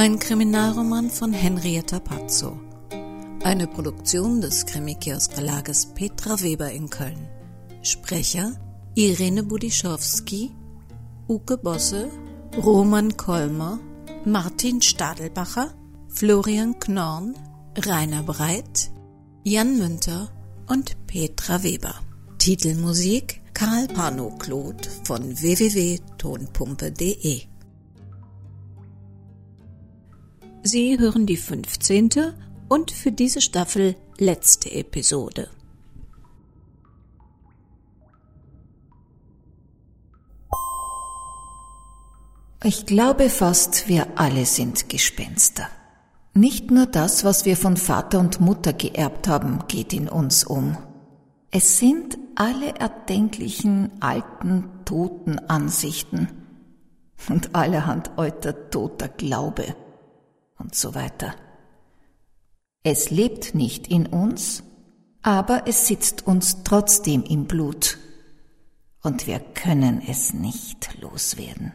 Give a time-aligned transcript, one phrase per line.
[0.00, 2.58] Ein Kriminalroman von Henrietta Pazzo.
[3.44, 7.28] Eine Produktion des Krimikiosk-Verlages Petra Weber in Köln.
[7.82, 8.52] Sprecher
[8.94, 10.52] Irene Budischowski,
[11.28, 12.08] Uke Bosse,
[12.56, 13.78] Roman Kolmer,
[14.24, 15.74] Martin Stadelbacher,
[16.08, 17.34] Florian Knorn,
[17.76, 18.90] Rainer Breit,
[19.44, 20.30] Jan Münter
[20.66, 21.96] und Petra Weber.
[22.38, 27.49] Titelmusik Karl Pano-Claude von www.tonpumpe.de
[30.62, 32.10] Sie hören die 15.
[32.68, 35.48] und für diese Staffel letzte Episode.
[42.62, 45.66] Ich glaube fast, wir alle sind Gespenster.
[46.34, 50.76] Nicht nur das, was wir von Vater und Mutter geerbt haben, geht in uns um.
[51.50, 56.28] Es sind alle erdenklichen alten, toten Ansichten
[57.30, 59.74] und allerhand alter, toter Glaube
[60.60, 61.34] und so weiter.
[62.82, 64.62] Es lebt nicht in uns,
[65.22, 67.98] aber es sitzt uns trotzdem im Blut
[69.02, 71.72] und wir können es nicht loswerden.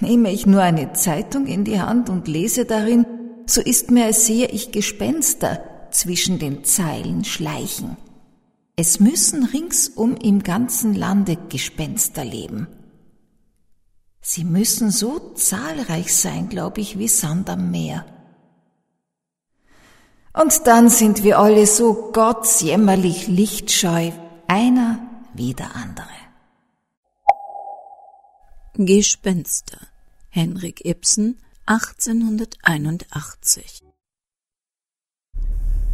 [0.00, 3.04] Nehme ich nur eine Zeitung in die Hand und lese darin,
[3.46, 7.96] so ist mir, als sehe ich Gespenster zwischen den Zeilen schleichen.
[8.76, 12.66] Es müssen ringsum im ganzen Lande Gespenster leben.
[14.20, 18.04] Sie müssen so zahlreich sein, glaube ich, wie Sand am Meer.
[20.32, 24.12] Und dann sind wir alle so gottsjämmerlich lichtscheu,
[24.46, 25.00] einer
[25.34, 26.06] wie der andere.
[28.74, 29.78] Gespenster
[30.28, 33.82] Henrik Ibsen 1881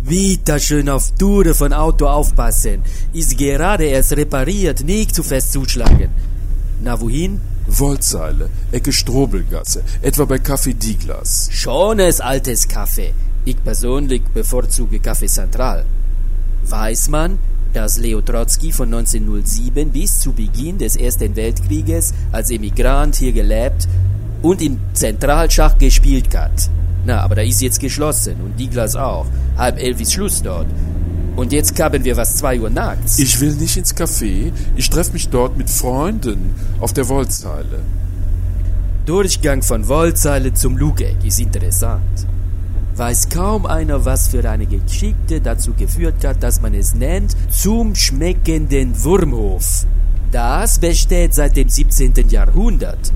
[0.03, 2.83] Wieder schön auf Touren von Auto aufpassen.
[3.13, 6.11] Ist gerade erst repariert, nicht zu fest zuschlagen.
[6.81, 7.41] Na wohin?
[7.69, 11.49] Wollzeile, Ecke Strobelgasse, etwa bei Café Diglas.
[11.51, 13.13] Schones altes Kaffee.
[13.45, 15.85] Ich persönlich bevorzuge Kaffee Central.
[16.65, 17.39] Weiß man,
[17.73, 23.89] dass Leo Trotsky von 1907 bis zu Beginn des Ersten Weltkrieges als Emigrant hier gelebt
[24.43, 26.71] und im Zentralschach gespielt hat.
[27.05, 29.27] Na, aber da ist jetzt geschlossen und Diglas auch.
[29.57, 30.67] Halb elf ist Schluss dort.
[31.37, 33.19] Und jetzt haben wir was zwei Uhr nachts.
[33.19, 34.53] Ich will nicht ins Café.
[34.75, 37.81] Ich treffe mich dort mit Freunden auf der Wollzeile.
[39.05, 42.27] Durchgang von Wollzeile zum Lugeck ist interessant.
[42.97, 47.95] Weiß kaum einer, was für eine Geschichte dazu geführt hat, dass man es nennt zum
[47.95, 49.85] schmeckenden Wurmhof.
[50.33, 52.15] Das besteht seit dem 17.
[52.31, 53.13] Jahrhundert.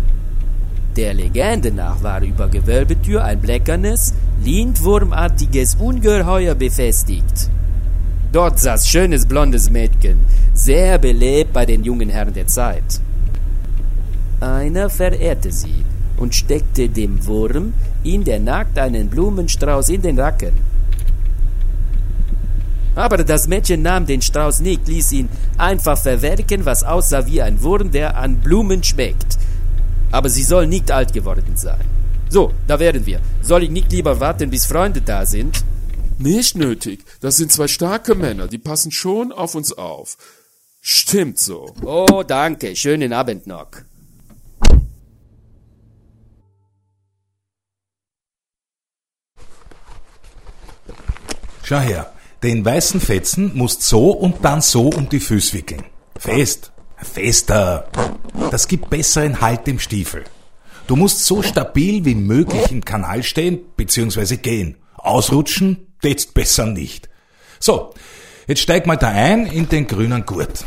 [0.96, 4.12] Der Legende nach war über Gewölbetür ein bleckernes,
[4.44, 7.48] lindwurmartiges Ungeheuer befestigt.
[8.32, 10.24] Dort saß schönes blondes Mädchen,
[10.54, 13.00] sehr belebt bei den jungen Herren der Zeit.
[14.40, 15.84] Einer verehrte sie
[16.16, 17.72] und steckte dem Wurm
[18.04, 20.52] in der Nacht einen Blumenstrauß in den Racken.
[22.94, 27.62] Aber das Mädchen nahm den Strauß nicht, ließ ihn einfach verwerken, was aussah wie ein
[27.62, 29.38] Wurm, der an Blumen schmeckt.
[30.12, 31.80] Aber sie soll nicht alt geworden sein.
[32.28, 33.20] So, da wären wir.
[33.42, 35.64] Soll ich nicht lieber warten, bis Freunde da sind?
[36.20, 37.02] Nicht nötig.
[37.20, 40.18] Das sind zwei starke Männer, die passen schon auf uns auf.
[40.82, 41.74] Stimmt so.
[41.82, 42.76] Oh, danke.
[42.76, 43.70] Schönen Abend noch.
[51.62, 52.12] Schau her,
[52.42, 55.84] den weißen Fetzen musst so und dann so um die Füße wickeln.
[56.18, 56.70] Fest.
[56.98, 57.88] Fester.
[58.50, 60.24] Das gibt besseren Halt im Stiefel.
[60.86, 64.36] Du musst so stabil wie möglich im Kanal stehen bzw.
[64.36, 64.76] gehen.
[65.04, 67.08] Ausrutschen jetzt besser nicht.
[67.58, 67.92] So,
[68.46, 70.64] jetzt steig mal da ein in den grünen Gurt.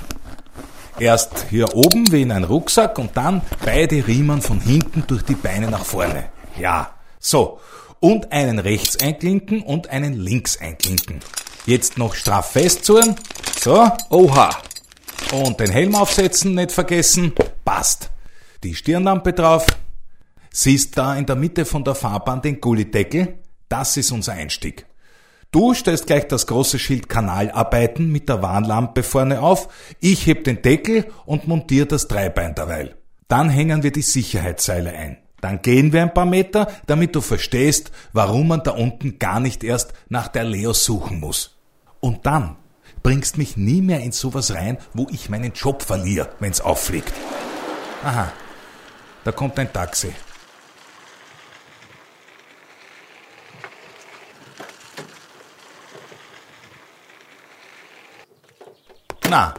[1.00, 5.36] Erst hier oben wie in ein Rucksack und dann beide Riemen von hinten durch die
[5.36, 6.26] Beine nach vorne.
[6.60, 7.60] Ja, so.
[8.00, 11.22] Und einen rechts einklinken und einen links einklinken.
[11.66, 13.16] Jetzt noch straff festzurren.
[13.60, 13.90] So.
[14.10, 14.50] Oha.
[15.32, 17.34] Und den Helm aufsetzen, nicht vergessen.
[17.66, 18.10] Passt.
[18.64, 19.66] Die Stirnlampe drauf.
[20.52, 23.40] Siehst da in der Mitte von der Fahrbahn den Gullideckel?
[23.74, 24.86] Das ist unser Einstieg.
[25.50, 29.68] Du stellst gleich das große Schild Kanalarbeiten mit der Warnlampe vorne auf,
[30.00, 32.96] ich heb den Deckel und montiere das Dreibein derweil.
[33.28, 35.18] Dann hängen wir die Sicherheitsseile ein.
[35.42, 39.64] Dann gehen wir ein paar Meter, damit du verstehst, warum man da unten gar nicht
[39.64, 41.58] erst nach der Leo suchen muss.
[42.00, 42.58] Und dann
[43.02, 47.14] bringst mich nie mehr in sowas rein, wo ich meinen Job verliere, wenn's auffliegt.
[48.04, 48.32] Aha,
[49.24, 50.14] da kommt ein Taxi.
[59.34, 59.56] Na,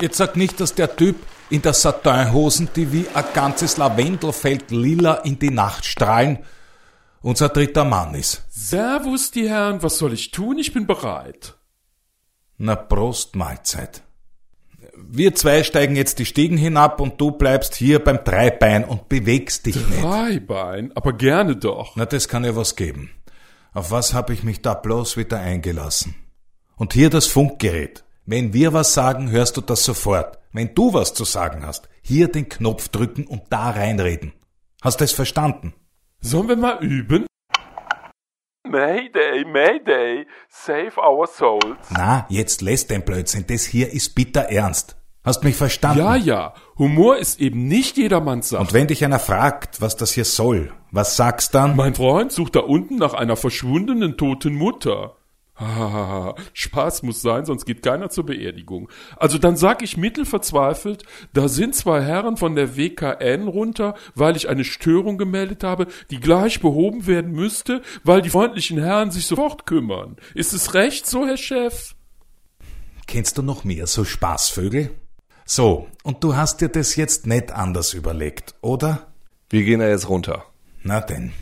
[0.00, 1.16] jetzt sag nicht, dass der Typ
[1.50, 6.38] in der Satinhosen, die wie ein ganzes Lavendelfeld lila in die Nacht strahlen,
[7.22, 8.44] unser dritter Mann ist.
[8.50, 10.58] Servus, die Herren, was soll ich tun?
[10.58, 11.56] Ich bin bereit.
[12.56, 14.04] Na Prost, Mahlzeit.
[14.96, 19.66] Wir zwei steigen jetzt die Stiegen hinab und du bleibst hier beim Dreibein und bewegst
[19.66, 20.04] dich nicht.
[20.04, 21.96] Dreibein, aber gerne doch.
[21.96, 23.10] Na, das kann ja was geben.
[23.74, 26.14] Auf was hab ich mich da bloß wieder eingelassen?
[26.76, 28.05] Und hier das Funkgerät.
[28.28, 30.40] Wenn wir was sagen, hörst du das sofort.
[30.52, 34.32] Wenn du was zu sagen hast, hier den Knopf drücken und da reinreden.
[34.82, 35.74] Hast du es verstanden?
[36.20, 37.26] Sollen wir mal üben?
[38.68, 41.78] Mayday, Mayday, save our souls.
[41.90, 43.44] Na, jetzt lässt den Blödsinn.
[43.46, 44.96] Das hier ist bitter ernst.
[45.22, 45.98] Hast mich verstanden?
[45.98, 48.60] Ja, ja, Humor ist eben nicht jedermanns Sache.
[48.60, 51.76] Und wenn dich einer fragt, was das hier soll, was sagst dann?
[51.76, 55.15] Mein Freund sucht da unten nach einer verschwundenen toten Mutter.
[55.56, 58.90] Hahaha, Spaß muss sein, sonst geht keiner zur Beerdigung.
[59.16, 64.48] Also dann sag ich mittelverzweifelt, da sind zwei Herren von der WKN runter, weil ich
[64.48, 69.66] eine Störung gemeldet habe, die gleich behoben werden müsste, weil die freundlichen Herren sich sofort
[69.66, 70.16] kümmern.
[70.34, 71.94] Ist es recht so, Herr Chef?
[73.06, 74.90] Kennst du noch mehr so Spaßvögel?
[75.44, 79.06] So, und du hast dir das jetzt nicht anders überlegt, oder?
[79.48, 80.44] Wir gehen da jetzt runter.
[80.82, 81.32] Na denn,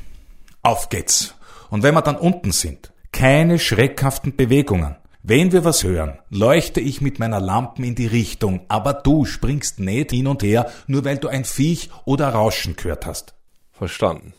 [0.62, 1.34] auf geht's.
[1.70, 4.96] Und wenn wir dann unten sind, keine schreckhaften Bewegungen.
[5.22, 9.78] Wenn wir was hören, leuchte ich mit meiner Lampen in die Richtung, aber du springst
[9.78, 13.34] nicht hin und her, nur weil du ein Viech oder Rauschen gehört hast.
[13.70, 14.34] Verstanden.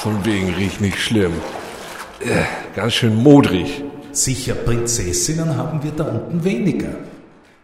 [0.00, 1.34] Von wegen riecht nicht schlimm.
[2.20, 2.44] Äh,
[2.74, 3.84] ganz schön modrig.
[4.12, 6.94] Sicher, Prinzessinnen haben wir da unten weniger.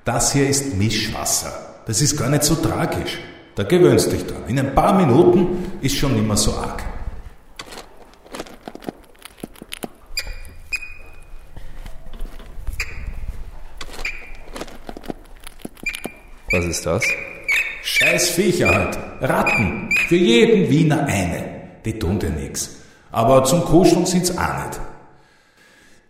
[0.04, 1.50] Das hier ist Mischwasser.
[1.86, 3.18] Das ist gar nicht so tragisch.
[3.54, 4.42] Da gewöhnst dich dran.
[4.48, 6.82] In ein paar Minuten ist schon nimmer so arg.
[16.52, 17.02] Was ist das?
[17.82, 18.98] Scheiß Viecher halt.
[19.22, 19.88] Ratten.
[20.08, 21.45] Für jeden Wiener eine.
[21.86, 22.82] Die tun dir nix.
[23.12, 24.80] Aber zum Kuscheln sind's auch nicht.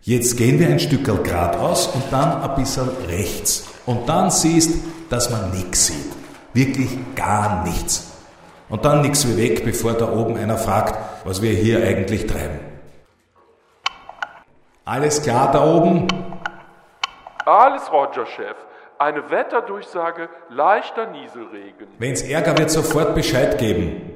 [0.01, 3.69] Jetzt gehen wir ein Stück geradeaus und dann ein bisschen rechts.
[3.85, 4.71] Und dann siehst,
[5.11, 6.13] dass man nix sieht.
[6.55, 8.13] Wirklich gar nichts.
[8.71, 12.59] Und dann nix wie weg, bevor da oben einer fragt, was wir hier eigentlich treiben.
[14.85, 16.07] Alles klar da oben?
[17.45, 18.57] Alles Roger, Chef.
[18.99, 21.89] Eine Wetterdurchsage, leichter Nieselregen.
[21.99, 24.16] Wenn's Ärger wird, sofort Bescheid geben.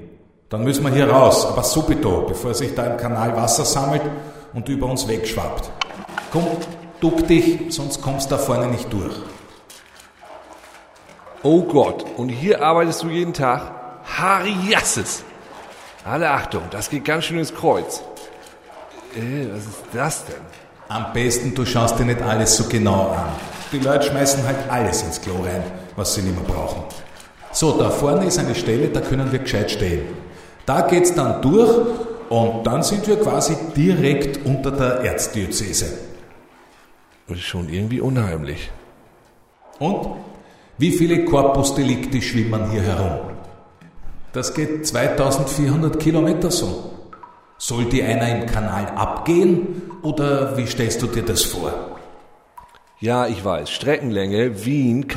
[0.51, 4.03] Dann müssen wir hier raus, aber subito, bevor sich da im Kanal Wasser sammelt
[4.53, 5.71] und über uns wegschwappt.
[6.33, 6.45] Komm,
[7.01, 9.15] duck dich, sonst kommst da vorne nicht durch.
[11.45, 13.71] Oh Gott, und hier arbeitest du jeden Tag?
[14.05, 15.23] Harriasses!
[16.05, 18.03] Alle Achtung, das geht ganz schön ins Kreuz.
[19.15, 20.43] Äh, was ist das denn?
[20.89, 23.29] Am besten, du schaust dir nicht alles so genau an.
[23.71, 25.63] Die Leute schmeißen halt alles ins Klo rein,
[25.95, 26.83] was sie nicht mehr brauchen.
[27.53, 30.30] So, da vorne ist eine Stelle, da können wir gescheit stehen.
[30.71, 31.69] Da geht's dann durch
[32.29, 35.99] und dann sind wir quasi direkt unter der Erzdiözese.
[37.27, 38.71] Das ist schon irgendwie unheimlich.
[39.81, 40.07] Und
[40.79, 43.33] wie viele Corpus Delicti schwimmen hier herum?
[44.33, 46.93] Das geht 2400 Kilometer so.
[47.59, 51.99] Soll die einer im Kanal abgehen oder wie stellst du dir das vor?
[53.01, 53.71] Ja, ich weiß.
[53.71, 55.09] Streckenlänge Wien,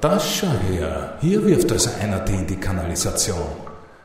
[0.00, 1.18] Das schau her.
[1.20, 3.46] Hier wirft also einer die in die Kanalisation.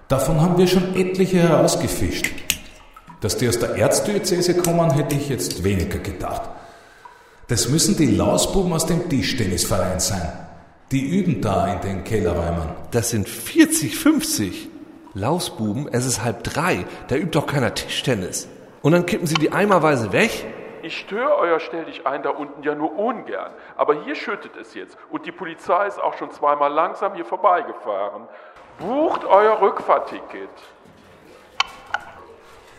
[0.08, 2.32] Davon haben wir schon etliche herausgefischt.
[3.22, 6.42] Dass die aus der Erzdiözese kommen, hätte ich jetzt weniger gedacht.
[7.48, 10.32] Das müssen die Lausbuben aus dem Tischtennisverein sein.
[10.92, 12.70] Die üben da in den Kellerräumen.
[12.92, 14.70] Das sind 40, 50.
[15.14, 16.86] Lausbuben, es ist halb drei.
[17.08, 18.48] Da übt doch keiner Tischtennis.
[18.82, 20.46] Und dann kippen sie die eimerweise weg?
[20.84, 23.52] Ich störe euer Stell dich ein da unten ja nur ungern.
[23.76, 28.28] Aber hier schüttet es jetzt und die Polizei ist auch schon zweimal langsam hier vorbeigefahren.
[28.80, 30.50] Bucht euer Rückfahrticket.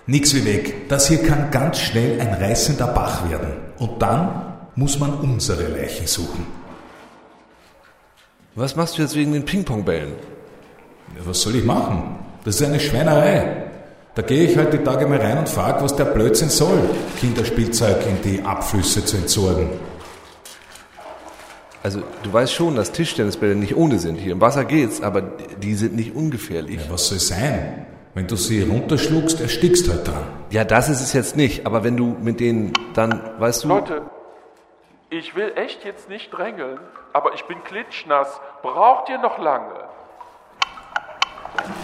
[0.06, 0.88] Nix wie weg.
[0.88, 3.72] Das hier kann ganz schnell ein reißender Bach werden.
[3.78, 6.46] Und dann muss man unsere Leichen suchen.
[8.54, 10.14] Was machst du jetzt wegen den Ping-Pong-Bällen?
[11.24, 12.18] Was soll ich machen?
[12.44, 13.70] Das ist eine Schweinerei.
[14.14, 16.78] Da gehe ich halt die Tage mal rein und frage, was der Blödsinn soll,
[17.18, 19.70] Kinderspielzeug in die Abflüsse zu entsorgen.
[21.82, 24.16] Also, du weißt schon, dass Tischtennisbälle nicht ohne sind.
[24.16, 26.84] Hier im Wasser geht's, aber die sind nicht ungefährlich.
[26.84, 27.86] Ja, was soll sein?
[28.14, 30.24] Wenn du sie runterschluckst, erstickst halt dran.
[30.50, 33.68] Ja, das ist es jetzt nicht, aber wenn du mit denen dann, weißt du.
[33.68, 34.02] Leute,
[35.08, 36.78] ich will echt jetzt nicht drängeln,
[37.14, 38.40] aber ich bin klitschnass.
[38.60, 39.81] Braucht ihr noch lange?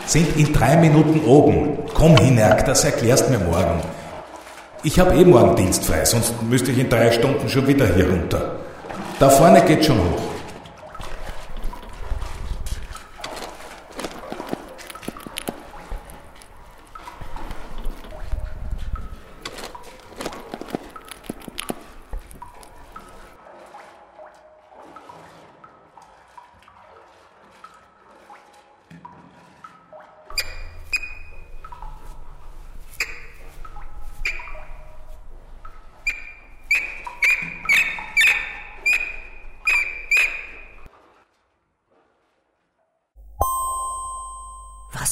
[0.07, 1.79] Sind in drei Minuten oben.
[1.95, 3.81] Komm, Hinerk, das erklärst mir morgen.
[4.83, 8.53] Ich habe eh morgen dienstfrei, sonst müsste ich in drei Stunden schon wieder hier runter.
[9.19, 10.38] Da vorne geht schon hoch.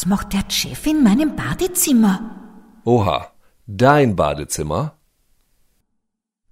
[0.06, 2.20] Was macht der Chef in meinem Badezimmer?
[2.84, 3.32] Oha,
[3.66, 4.92] dein Badezimmer?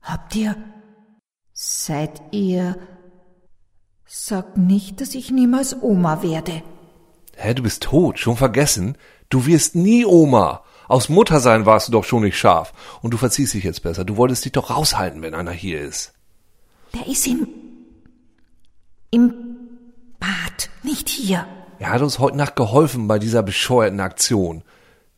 [0.03, 0.57] Habt ihr.
[1.53, 2.77] Seid ihr.
[4.07, 6.65] Sag nicht, dass ich niemals Oma werde.
[7.37, 8.99] Hä, du bist tot, schon vergessen?
[9.29, 10.65] Du wirst nie Oma.
[10.89, 12.73] Aus Muttersein warst du doch schon nicht scharf.
[13.03, 14.05] Und du verziehst dich jetzt besser.
[14.05, 16.13] Du wolltest dich doch raushalten, wenn einer hier ist.
[16.93, 17.47] Der ist im.
[19.13, 19.33] im
[20.19, 21.47] Bad, nicht hier.
[21.79, 24.63] Er hat uns heute Nacht geholfen bei dieser bescheuerten Aktion.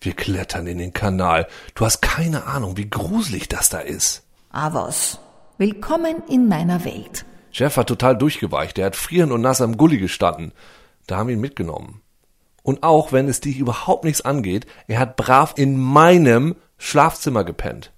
[0.01, 1.47] Wir klettern in den Kanal.
[1.75, 4.23] Du hast keine Ahnung, wie gruselig das da ist.
[4.51, 5.19] Was.
[5.59, 7.27] Willkommen in meiner Welt.
[7.53, 8.79] Jeff war total durchgeweicht.
[8.79, 10.53] Er hat frierend und nass am Gully gestanden.
[11.07, 12.01] Da haben wir ihn mitgenommen.
[12.63, 17.93] Und auch wenn es dich überhaupt nichts angeht, er hat brav in meinem Schlafzimmer gepennt.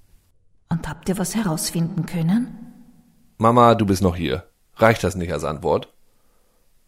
[0.69, 2.59] Und habt ihr was herausfinden können?
[3.39, 4.45] Mama, du bist noch hier.
[4.77, 5.93] Reicht das nicht als Antwort?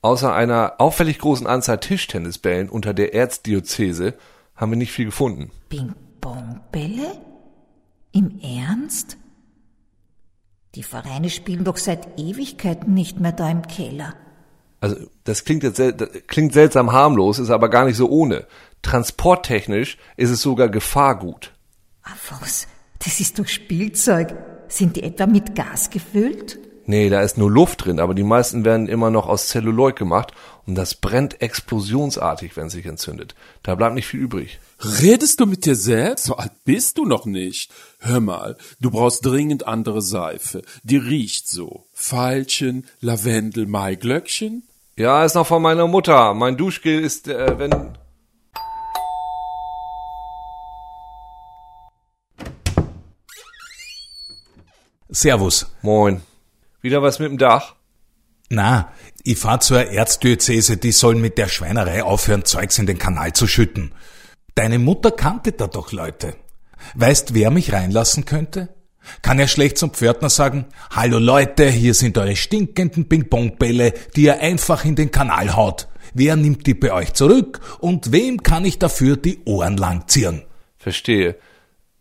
[0.02, 4.14] Außer einer auffällig großen Anzahl Tischtennisbällen unter der Erzdiözese
[4.57, 5.50] haben wir nicht viel gefunden.
[5.69, 7.21] Ping-Pong-Bälle?
[8.12, 9.19] Im Ernst?
[10.75, 14.14] Die Vereine spielen doch seit Ewigkeiten nicht mehr da im Keller.
[14.80, 18.47] Also das klingt jetzt sel das klingt seltsam harmlos, ist aber gar nicht so ohne.
[18.83, 21.52] Transporttechnisch ist es sogar Gefahrgut.
[22.02, 22.66] Ah was?
[23.04, 24.35] Das ist doch Spielzeug.
[24.69, 26.59] Sind die etwa mit Gas gefüllt?
[26.87, 30.32] Nee, da ist nur Luft drin, aber die meisten werden immer noch aus Zelluloid gemacht
[30.66, 33.34] und das brennt explosionsartig, wenn es sich entzündet.
[33.62, 34.58] Da bleibt nicht viel übrig.
[34.80, 36.25] Redest du mit dir selbst?
[36.25, 37.70] So alt bist du noch nicht.
[37.99, 40.62] Hör mal, du brauchst dringend andere Seife.
[40.82, 41.84] Die riecht so.
[41.92, 44.64] Veilchen, Lavendel, Maiglöckchen?
[44.96, 46.34] Ja, ist noch von meiner Mutter.
[46.34, 47.99] Mein Duschgel ist, äh, wenn...
[55.08, 55.66] Servus.
[55.82, 56.22] Moin.
[56.82, 57.75] Wieder was mit dem Dach?
[58.49, 63.32] Na, ich fahr zur Erzdiözese, die sollen mit der Schweinerei aufhören, Zeugs in den Kanal
[63.32, 63.92] zu schütten.
[64.54, 66.34] Deine Mutter kannte da doch Leute.
[66.94, 68.70] Weißt, wer mich reinlassen könnte?
[69.22, 74.40] Kann er schlecht zum Pförtner sagen, Hallo Leute, hier sind eure stinkenden Ping-Pong-Bälle, die ihr
[74.40, 75.88] einfach in den Kanal haut.
[76.14, 80.42] Wer nimmt die bei euch zurück und wem kann ich dafür die Ohren langziehen?
[80.78, 81.37] Verstehe.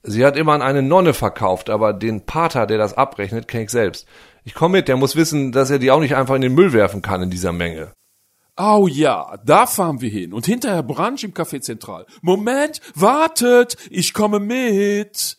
[0.03, 3.69] Sie hat immer an eine Nonne verkauft, aber den Pater, der das abrechnet, kenne ich
[3.69, 4.07] selbst.
[4.49, 6.73] Ich komme mit, der muss wissen, dass er die auch nicht einfach in den Müll
[6.73, 7.93] werfen kann in dieser Menge.
[8.57, 10.33] Oh ja, da fahren wir hin.
[10.33, 12.07] Und hinterher Brunch im Café Zentral.
[12.23, 15.37] Moment, wartet, ich komme mit.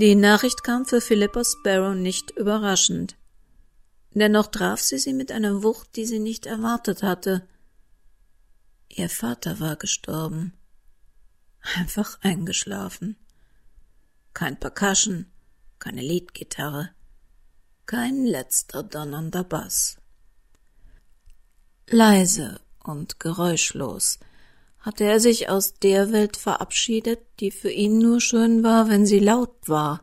[0.00, 3.16] Die Nachricht kam für Philippa Sparrow nicht überraschend.
[4.14, 7.46] Dennoch traf sie sie mit einer Wucht, die sie nicht erwartet hatte.
[8.88, 10.54] Ihr Vater war gestorben.
[11.76, 13.16] einfach eingeschlafen.
[14.32, 15.26] Kein Percussion,
[15.78, 16.88] keine Leadgitarre,
[17.84, 19.98] kein letzter donnernder Bass.
[21.90, 24.18] Leise und geräuschlos
[24.80, 29.18] hatte er sich aus der Welt verabschiedet, die für ihn nur schön war, wenn sie
[29.18, 30.02] laut war.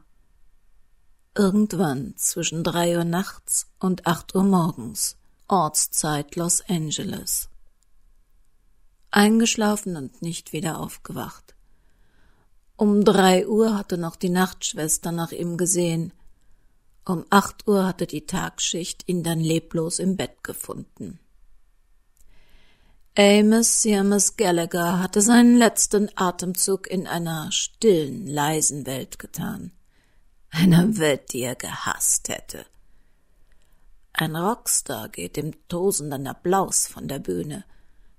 [1.36, 5.18] Irgendwann zwischen drei Uhr nachts und acht Uhr morgens,
[5.48, 7.50] Ortszeit Los Angeles.
[9.12, 11.56] Eingeschlafen und nicht wieder aufgewacht.
[12.76, 16.14] Um drei Uhr hatte noch die Nachtschwester nach ihm gesehen.
[17.06, 21.20] Um acht Uhr hatte die Tagschicht ihn dann leblos im Bett gefunden.
[23.20, 29.72] Amos Seamus Gallagher hatte seinen letzten Atemzug in einer stillen, leisen Welt getan.
[30.52, 32.64] Einer Welt, die er gehasst hätte.
[34.14, 37.66] Ein Rockstar geht im tosenden Applaus von der Bühne,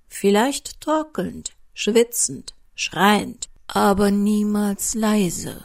[0.08, 5.64] vielleicht torkelnd, schwitzend, schreiend, aber niemals leise.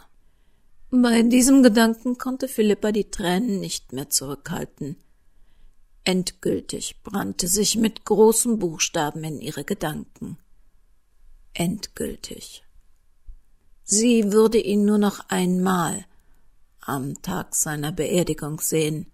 [0.91, 4.95] Bei diesem Gedanken konnte Philippa die Tränen nicht mehr zurückhalten.
[6.05, 10.37] Endgültig brannte sich mit großen Buchstaben in ihre Gedanken.
[11.53, 12.63] Endgültig.
[13.83, 16.05] Sie würde ihn nur noch einmal
[16.81, 19.07] am Tag seiner Beerdigung sehen.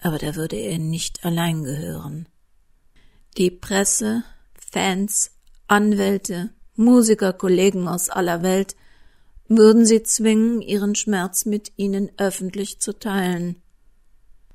[0.00, 2.28] Aber da würde er nicht allein gehören.
[3.36, 4.24] Die Presse,
[4.54, 5.30] Fans,
[5.66, 8.76] Anwälte, Musiker, Kollegen aus aller Welt
[9.48, 13.62] würden sie zwingen, ihren Schmerz mit ihnen öffentlich zu teilen.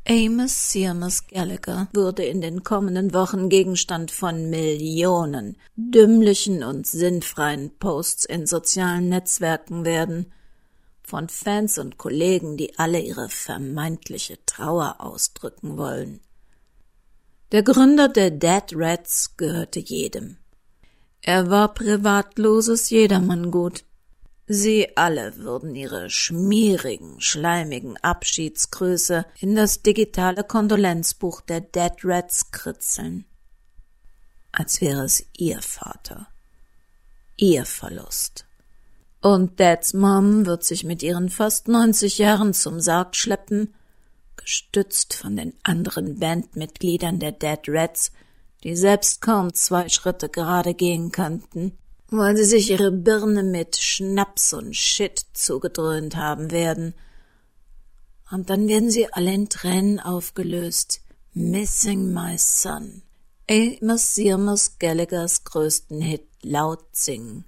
[0.06, 8.26] Amos Seamus Gallagher würde in den kommenden Wochen Gegenstand von Millionen dümmlichen und sinnfreien Posts
[8.26, 10.34] in sozialen Netzwerken werden,
[11.04, 16.20] von Fans und Kollegen, die alle ihre vermeintliche Trauer ausdrücken wollen.
[17.54, 20.38] Der Gründer der Dead Rats gehörte jedem.
[21.22, 23.86] Er war privatloses Jedermanngut.
[24.46, 33.26] Sie alle würden ihre schmierigen, schleimigen Abschiedsgrüße in das digitale Kondolenzbuch der Dead Rats kritzeln.
[34.52, 36.28] Als wäre es ihr Vater.
[37.38, 38.46] Ihr Verlust.
[39.22, 43.74] Und Dads Mom wird sich mit ihren fast neunzig Jahren zum Sarg schleppen,
[44.36, 48.12] gestützt von den anderen Bandmitgliedern der Dead Rats,
[48.66, 51.78] die selbst kaum zwei Schritte gerade gehen könnten,
[52.18, 56.94] weil sie sich ihre Birne mit Schnaps und Shit zugedröhnt haben werden.
[58.32, 61.02] Und dann werden sie alle in Tränen aufgelöst.
[61.34, 63.02] Missing My Son.
[63.50, 67.46] Amos Sirmus Gallaghers größten Hit laut singen.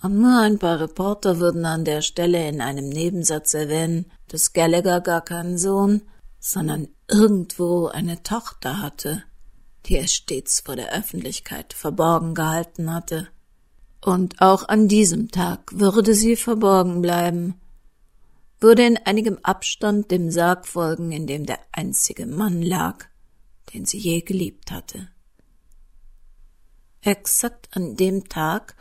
[0.00, 5.00] Und nur ein paar Reporter würden an der Stelle in einem Nebensatz erwähnen, dass Gallagher
[5.00, 6.02] gar keinen Sohn,
[6.38, 9.24] sondern irgendwo eine Tochter hatte
[9.88, 13.28] die er stets vor der Öffentlichkeit verborgen gehalten hatte.
[14.00, 17.60] Und auch an diesem Tag würde sie verborgen bleiben,
[18.60, 23.06] würde in einigem Abstand dem Sarg folgen, in dem der einzige Mann lag,
[23.74, 25.08] den sie je geliebt hatte.
[27.02, 28.74] Exakt an dem Tag,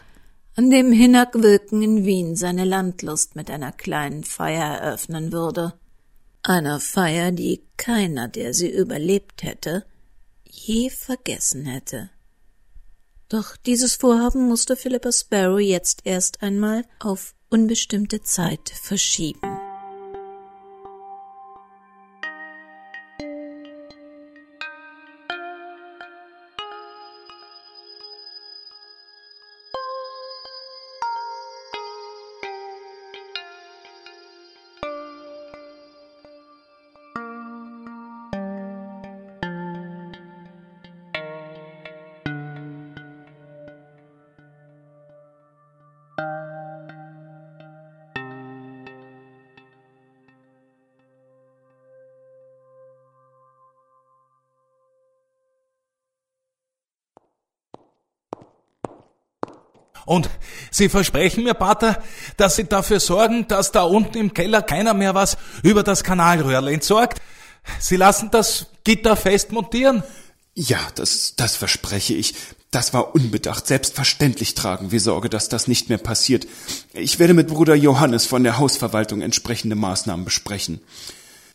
[0.56, 5.74] an dem Hinak Wilken in Wien seine Landlust mit einer kleinen Feier eröffnen würde,
[6.42, 9.86] einer Feier, die keiner, der sie überlebt hätte,
[10.50, 12.10] je vergessen hätte.
[13.30, 19.57] Doch dieses Vorhaben musste Philippa Sparrow jetzt erst einmal auf unbestimmte Zeit verschieben.
[60.78, 62.04] Sie versprechen mir, Pater,
[62.38, 66.68] dass Sie dafür sorgen, dass da unten im Keller keiner mehr was über das Kanalröhrl
[66.68, 67.20] entsorgt.
[67.80, 70.04] Sie lassen das Gitter fest montieren?
[70.54, 72.36] Ja, das, das verspreche ich.
[72.70, 73.66] Das war unbedacht.
[73.66, 76.46] Selbstverständlich tragen wir Sorge, dass das nicht mehr passiert.
[76.94, 80.80] Ich werde mit Bruder Johannes von der Hausverwaltung entsprechende Maßnahmen besprechen.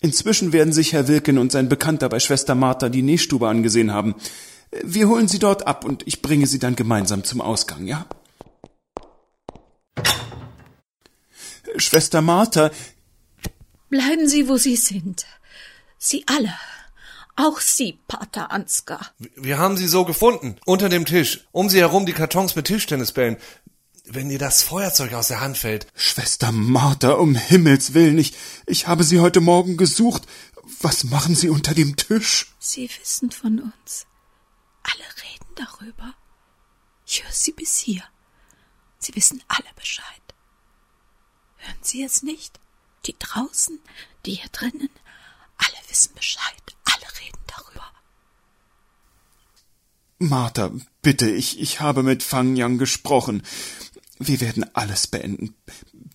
[0.00, 4.16] Inzwischen werden sich Herr Wilken und sein Bekannter bei Schwester Martha die Nähstube angesehen haben.
[4.82, 8.06] Wir holen sie dort ab und ich bringe sie dann gemeinsam zum Ausgang, ja?
[11.76, 12.70] Schwester Martha.
[13.88, 15.26] Bleiben Sie, wo Sie sind.
[15.98, 16.54] Sie alle.
[17.36, 19.12] Auch Sie, Pater Ansgar.
[19.36, 20.56] Wir haben sie so gefunden.
[20.66, 21.46] Unter dem Tisch.
[21.52, 23.38] Um sie herum die Kartons mit Tischtennisbällen.
[24.04, 25.86] Wenn dir das Feuerzeug aus der Hand fällt.
[25.94, 28.34] Schwester Martha, um Himmels willen, ich,
[28.66, 30.22] ich habe Sie heute Morgen gesucht.
[30.80, 32.54] Was machen Sie unter dem Tisch?
[32.58, 34.06] Sie wissen von uns.
[34.82, 36.14] Alle reden darüber.
[37.06, 38.02] Ich höre Sie bis hier.
[38.98, 40.21] Sie wissen alle Bescheid.
[41.62, 42.58] Hören Sie es nicht?
[43.06, 43.78] Die draußen,
[44.26, 44.90] die hier drinnen,
[45.56, 46.42] alle wissen Bescheid.
[46.84, 47.92] Alle reden darüber.
[50.18, 50.72] Martha,
[51.02, 53.42] bitte, ich, ich habe mit Fang Yang gesprochen.
[54.18, 55.54] Wir werden alles beenden.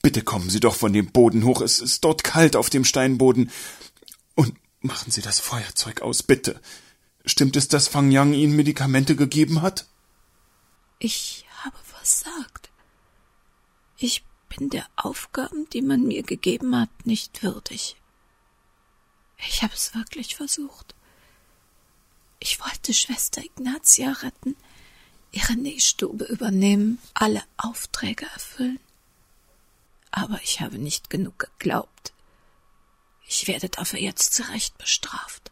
[0.02, 1.62] Bitte kommen Sie doch von dem Boden hoch.
[1.62, 3.52] Es ist dort kalt auf dem Steinboden.
[4.36, 6.62] Und machen Sie das Feuerzeug aus, bitte.
[7.26, 9.88] Stimmt es, dass Fang Yang Ihnen Medikamente gegeben hat?
[11.00, 12.70] Ich habe versagt.
[13.98, 14.24] Ich
[14.58, 17.96] bin der Aufgaben, die man mir gegeben hat, nicht würdig.
[19.38, 20.96] Ich habe es wirklich versucht.
[22.40, 24.56] Ich wollte Schwester Ignatia retten,
[25.32, 28.80] ihre Nähstube übernehmen, alle Aufträge erfüllen.
[30.12, 32.14] Aber ich habe nicht genug geglaubt.
[33.28, 35.52] Ich werde dafür jetzt zurecht bestraft.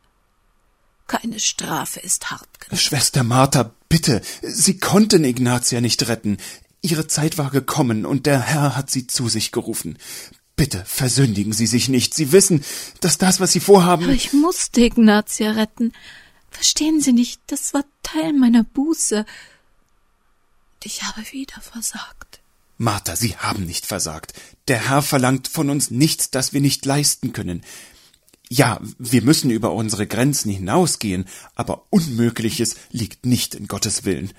[1.07, 2.79] Keine Strafe ist hart genug.
[2.79, 6.37] Schwester Martha, bitte, Sie konnten Ignatia nicht retten.
[6.85, 9.97] Ihre Zeit war gekommen und der Herr hat Sie zu sich gerufen.
[10.55, 12.13] Bitte versündigen Sie sich nicht.
[12.13, 12.63] Sie wissen,
[13.01, 14.05] dass das, was Sie vorhaben.
[14.05, 15.91] Aber ich musste Ignatia retten.
[16.49, 19.19] Verstehen Sie nicht, das war Teil meiner Buße.
[19.19, 22.39] Und ich habe wieder versagt.
[22.77, 24.33] Martha, Sie haben nicht versagt.
[24.67, 27.61] Der Herr verlangt von uns nichts, das wir nicht leisten können.
[28.49, 34.31] Ja, wir müssen über unsere Grenzen hinausgehen, aber Unmögliches liegt nicht in Gottes Willen.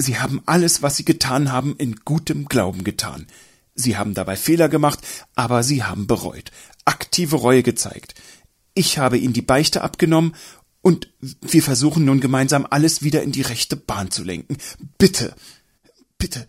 [0.00, 3.26] Sie haben alles, was Sie getan haben, in gutem Glauben getan.
[3.74, 5.00] Sie haben dabei Fehler gemacht,
[5.34, 6.50] aber Sie haben bereut,
[6.86, 8.14] aktive Reue gezeigt.
[8.72, 10.34] Ich habe Ihnen die Beichte abgenommen
[10.80, 14.56] und wir versuchen nun gemeinsam alles wieder in die rechte Bahn zu lenken.
[14.96, 15.34] Bitte,
[16.16, 16.46] bitte,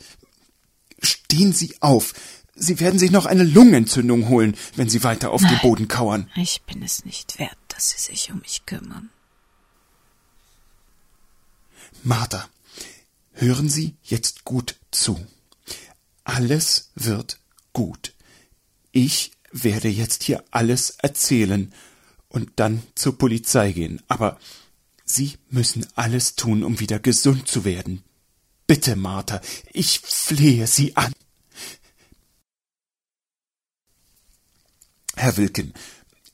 [1.02, 2.14] stehen Sie auf.
[2.56, 5.56] Sie werden sich noch eine Lungenentzündung holen, wenn Sie weiter auf Nein.
[5.56, 6.30] dem Boden kauern.
[6.36, 9.10] Ich bin es nicht wert, dass Sie sich um mich kümmern.
[12.04, 12.48] Martha,
[13.34, 15.20] hören Sie jetzt gut zu.
[16.24, 17.40] Alles wird
[17.74, 18.14] gut.
[18.92, 21.74] Ich werde jetzt hier alles erzählen
[22.28, 24.40] und dann zur Polizei gehen, aber
[25.04, 28.04] Sie müssen alles tun, um wieder gesund zu werden.
[28.66, 29.42] Bitte, Martha,
[29.74, 31.12] ich flehe Sie an.
[35.16, 35.74] Herr Wilken,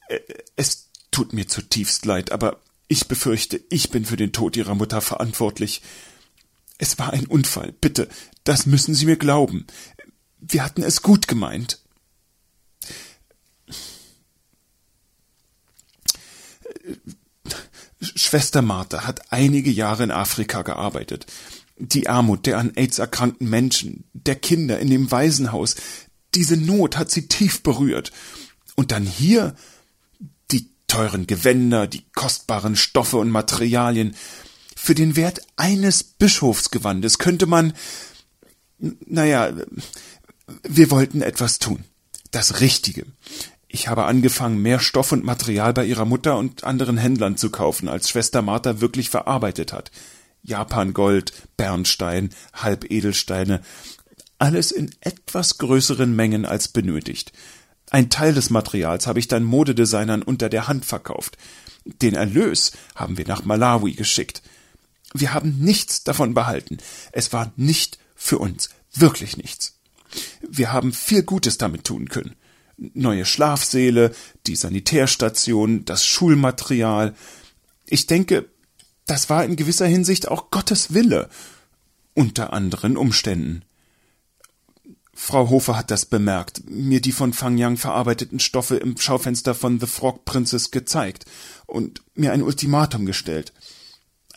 [0.07, 0.19] äh,
[0.55, 5.01] es tut mir zutiefst leid, aber ich befürchte, ich bin für den Tod Ihrer Mutter
[5.01, 5.81] verantwortlich.
[6.77, 8.07] Es war ein Unfall, bitte,
[8.43, 9.65] das müssen Sie mir glauben.
[10.39, 11.79] Wir hatten es gut gemeint.
[17.99, 21.25] Schwester Martha hat einige Jahre in Afrika gearbeitet.
[21.77, 25.75] Die Armut der an AIDS erkrankten Menschen, der Kinder in dem Waisenhaus,
[26.35, 28.11] diese Not hat sie tief berührt.
[28.75, 29.55] Und dann hier
[30.51, 34.15] die teuren Gewänder, die kostbaren Stoffe und Materialien.
[34.79, 37.73] Für den Wert eines Bischofsgewandes könnte man,
[38.77, 39.51] naja,
[40.63, 41.83] wir wollten etwas tun.
[42.29, 43.05] Das Richtige.
[43.67, 47.89] Ich habe angefangen, mehr Stoff und Material bei ihrer Mutter und anderen Händlern zu kaufen,
[47.89, 49.91] als Schwester Martha wirklich verarbeitet hat.
[50.43, 53.61] Japangold, Bernstein, Halbedelsteine,
[54.37, 57.33] alles in etwas größeren Mengen als benötigt.
[57.89, 61.35] Ein Teil des Materials habe ich dann Modedesignern unter der Hand verkauft.
[61.83, 64.43] Den Erlös haben wir nach Malawi geschickt.
[65.13, 66.77] Wir haben nichts davon behalten.
[67.11, 69.79] Es war nicht für uns, wirklich nichts.
[70.47, 72.35] Wir haben viel Gutes damit tun können.
[72.77, 74.13] Neue Schlafsäle,
[74.45, 77.15] die Sanitärstation, das Schulmaterial.
[77.85, 78.49] Ich denke,
[79.05, 81.29] das war in gewisser Hinsicht auch Gottes Wille,
[82.13, 83.63] unter anderen Umständen.
[85.19, 89.79] Frau Hofer hat das bemerkt, mir die von Fang Yang verarbeiteten Stoffe im Schaufenster von
[89.79, 91.25] The Frog Princess gezeigt
[91.65, 93.51] und mir ein Ultimatum gestellt.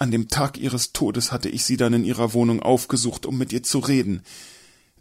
[0.01, 3.53] An dem Tag ihres Todes hatte ich sie dann in ihrer Wohnung aufgesucht, um mit
[3.53, 4.23] ihr zu reden.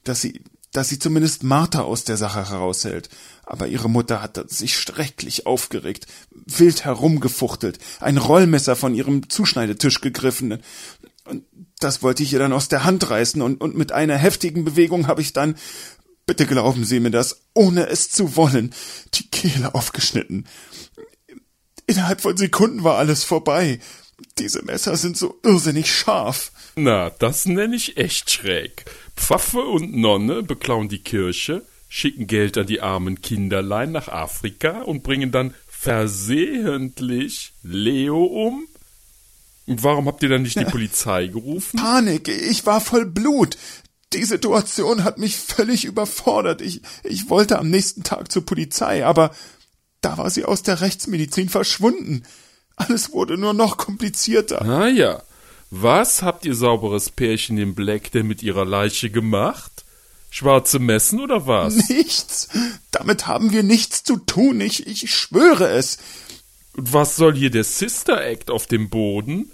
[0.03, 0.41] Dass sie,
[0.73, 3.07] dass sie zumindest Martha aus der Sache heraushält.
[3.45, 10.61] Aber ihre Mutter hat sich schrecklich aufgeregt, wild herumgefuchtelt, ein Rollmesser von ihrem Zuschneidetisch gegriffen.
[11.23, 11.45] Und
[11.79, 15.07] das wollte ich ihr dann aus der Hand reißen und, und mit einer heftigen Bewegung
[15.07, 15.55] habe ich dann,
[16.25, 18.75] bitte glauben Sie mir das, ohne es zu wollen,
[19.13, 20.45] die Kehle aufgeschnitten.
[21.87, 23.79] Innerhalb von Sekunden war alles vorbei.
[24.37, 26.51] Diese Messer sind so irrsinnig scharf.
[26.75, 28.85] Na, das nenne ich echt schräg.
[29.15, 35.03] Pfaffe und Nonne beklauen die Kirche, schicken Geld an die armen Kinderlein nach Afrika und
[35.03, 38.67] bringen dann Versehentlich Leo um?
[39.65, 41.79] Warum habt ihr dann nicht die Polizei gerufen?
[41.79, 43.57] Panik, ich war voll Blut.
[44.11, 46.61] Die Situation hat mich völlig überfordert.
[46.61, 49.33] Ich, ich wollte am nächsten Tag zur Polizei, aber
[50.01, 52.23] da war sie aus der Rechtsmedizin verschwunden.
[52.79, 54.63] Alles wurde nur noch komplizierter.
[54.63, 55.21] Naja,
[55.69, 59.85] was habt ihr sauberes Pärchen in Black denn mit ihrer Leiche gemacht?
[60.31, 61.89] Schwarze Messen oder was?
[61.89, 62.49] Nichts.
[62.91, 64.61] Damit haben wir nichts zu tun.
[64.61, 65.97] Ich, ich schwöre es.
[66.75, 69.51] Und was soll hier der Sister Act auf dem Boden?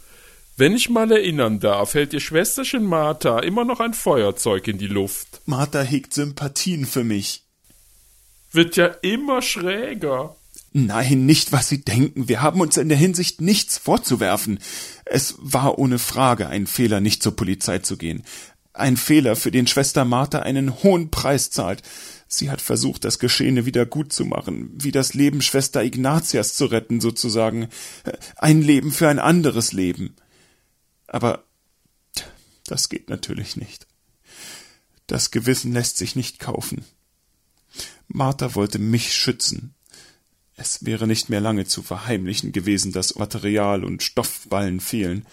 [0.57, 4.88] Wenn ich mal erinnern darf, hält ihr Schwesterchen Martha immer noch ein Feuerzeug in die
[4.88, 5.41] Luft.
[5.45, 7.43] Martha hegt Sympathien für mich.
[8.51, 10.35] Wird ja immer schräger.
[10.77, 12.27] Nein, nicht was Sie denken.
[12.27, 14.59] Wir haben uns in der Hinsicht nichts vorzuwerfen.
[15.05, 18.23] Es war ohne Frage ein Fehler, nicht zur Polizei zu gehen.
[18.73, 21.81] Ein Fehler, für den Schwester Martha einen hohen Preis zahlt.
[22.27, 26.65] Sie hat versucht, das Geschehene wieder gut zu machen, wie das Leben Schwester Ignatias zu
[26.65, 27.69] retten, sozusagen.
[28.35, 30.17] Ein Leben für ein anderes Leben.
[31.07, 31.45] Aber
[32.65, 33.88] das geht natürlich nicht.
[35.07, 36.83] Das Gewissen lässt sich nicht kaufen.
[38.09, 39.73] Martha wollte mich schützen.
[40.57, 45.25] Es wäre nicht mehr lange zu verheimlichen gewesen, dass Material und Stoffballen fehlen.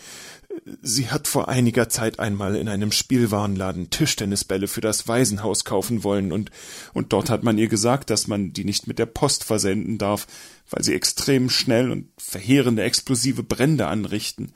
[0.83, 6.33] Sie hat vor einiger Zeit einmal in einem Spielwarenladen Tischtennisbälle für das Waisenhaus kaufen wollen
[6.33, 6.51] und,
[6.93, 10.27] und dort hat man ihr gesagt, dass man die nicht mit der Post versenden darf,
[10.71, 14.53] weil sie extrem schnell und verheerende explosive Brände anrichten.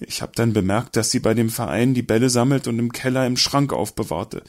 [0.00, 3.26] Ich habe dann bemerkt, dass sie bei dem Verein die Bälle sammelt und im Keller
[3.26, 4.42] im Schrank aufbewahrte.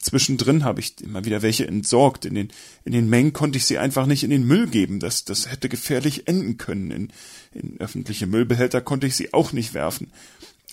[0.00, 2.24] Zwischendrin habe ich immer wieder welche entsorgt.
[2.24, 2.52] In den,
[2.84, 4.98] in den Mengen konnte ich sie einfach nicht in den Müll geben.
[4.98, 6.90] Das, das hätte gefährlich enden können.
[6.90, 7.12] In,
[7.52, 10.10] in öffentliche Müllbehälter konnte ich sie auch nicht werfen.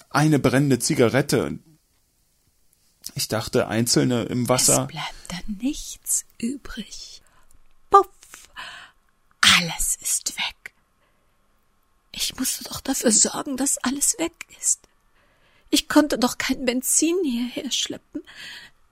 [0.10, 1.60] Eine brennende Zigarette.
[3.16, 4.84] Ich dachte, einzelne im Wasser.
[4.84, 7.22] Es bleibt dann nichts übrig.
[7.90, 8.08] Puff.
[9.42, 10.74] Alles ist weg.
[12.14, 14.80] Ich musste doch dafür sorgen, dass alles weg ist.
[15.70, 18.22] Ich konnte doch kein Benzin hierher schleppen.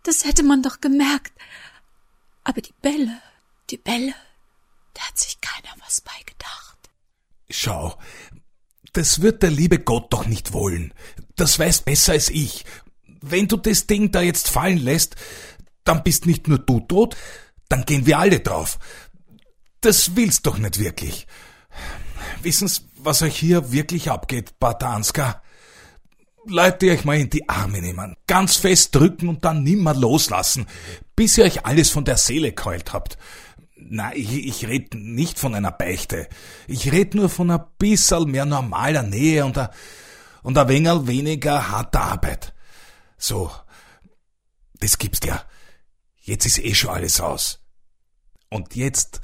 [0.05, 1.33] Das hätte man doch gemerkt.
[2.43, 3.21] Aber die Bälle,
[3.71, 4.13] die Bälle,
[4.93, 6.77] da hat sich keiner was beigedacht.
[7.49, 7.97] Schau,
[8.93, 10.93] das wird der liebe Gott doch nicht wollen.
[11.35, 12.65] Das weißt besser als ich.
[13.21, 15.15] Wenn du das Ding da jetzt fallen lässt,
[15.83, 17.17] dann bist nicht nur du tot,
[17.67, 18.77] dann gehen wir alle drauf.
[19.81, 21.25] Das willst doch nicht wirklich.
[22.43, 25.41] Wissen's, was euch hier wirklich abgeht, Batanska?
[26.47, 30.67] Leute euch mal in die Arme nehmen, ganz fest drücken und dann nimmer loslassen,
[31.15, 33.17] bis ihr euch alles von der Seele keult habt.
[33.77, 36.27] Na, ich, ich red nicht von einer Beichte.
[36.67, 39.71] Ich red nur von ein bisschen mehr normaler Nähe und a,
[40.43, 42.53] und ein wenig weniger harter Arbeit.
[43.17, 43.51] So,
[44.79, 45.43] das gibst ja.
[46.21, 47.59] Jetzt ist eh schon alles aus.
[48.49, 49.21] Und jetzt,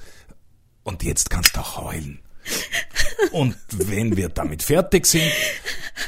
[0.84, 2.21] und jetzt kannst du auch heulen.
[3.32, 5.32] Und wenn wir damit fertig sind,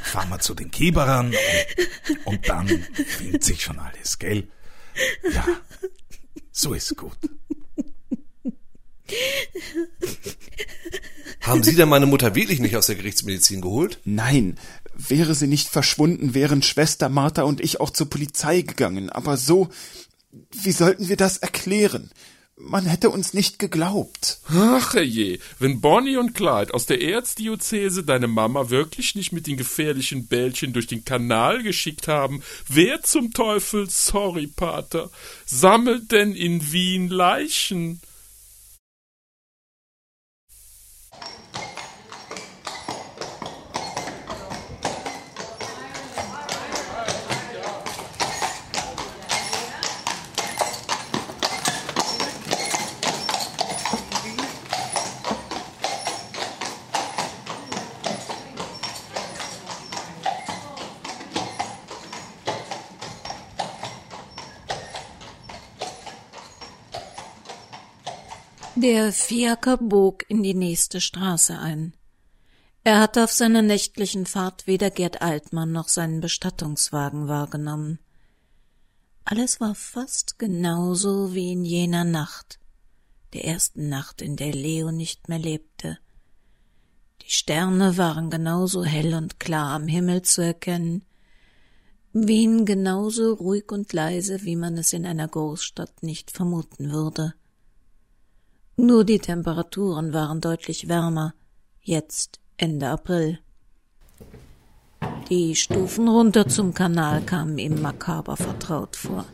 [0.04, 4.48] fahren wir zu den Kieberern und, und dann findet sich schon alles, gell?
[5.32, 5.46] Ja,
[6.52, 7.18] so ist gut.
[11.42, 14.00] Haben Sie denn meine Mutter wirklich nicht aus der Gerichtsmedizin geholt?
[14.06, 14.58] Nein,
[14.94, 19.10] wäre sie nicht verschwunden, wären Schwester Martha und ich auch zur Polizei gegangen.
[19.10, 19.70] Aber so,
[20.52, 22.12] wie sollten wir das erklären?
[22.56, 24.40] Man hätte uns nicht geglaubt.
[24.48, 29.58] Ach je, wenn Bonnie und Clyde aus der Erzdiözese deine Mama wirklich nicht mit den
[29.58, 35.10] gefährlichen Bällchen durch den Kanal geschickt haben, wer zum Teufel, sorry, Pater,
[35.46, 38.02] sammelt denn in Wien Leichen?
[68.84, 71.94] Der Fiaker bog in die nächste Straße ein.
[72.84, 78.00] Er hatte auf seiner nächtlichen Fahrt weder Gerd Altmann noch seinen Bestattungswagen wahrgenommen.
[79.24, 82.60] Alles war fast genauso wie in jener Nacht,
[83.32, 85.98] der ersten Nacht, in der Leo nicht mehr lebte.
[87.22, 91.06] Die Sterne waren genauso hell und klar am Himmel zu erkennen,
[92.12, 97.34] Wien genauso ruhig und leise, wie man es in einer Großstadt nicht vermuten würde.
[98.76, 101.36] Nur die Temperaturen waren deutlich wärmer,
[101.82, 103.40] jetzt Ende April.
[105.30, 109.26] Die Stufen runter zum Kanal kamen ihm makaber vertraut vor.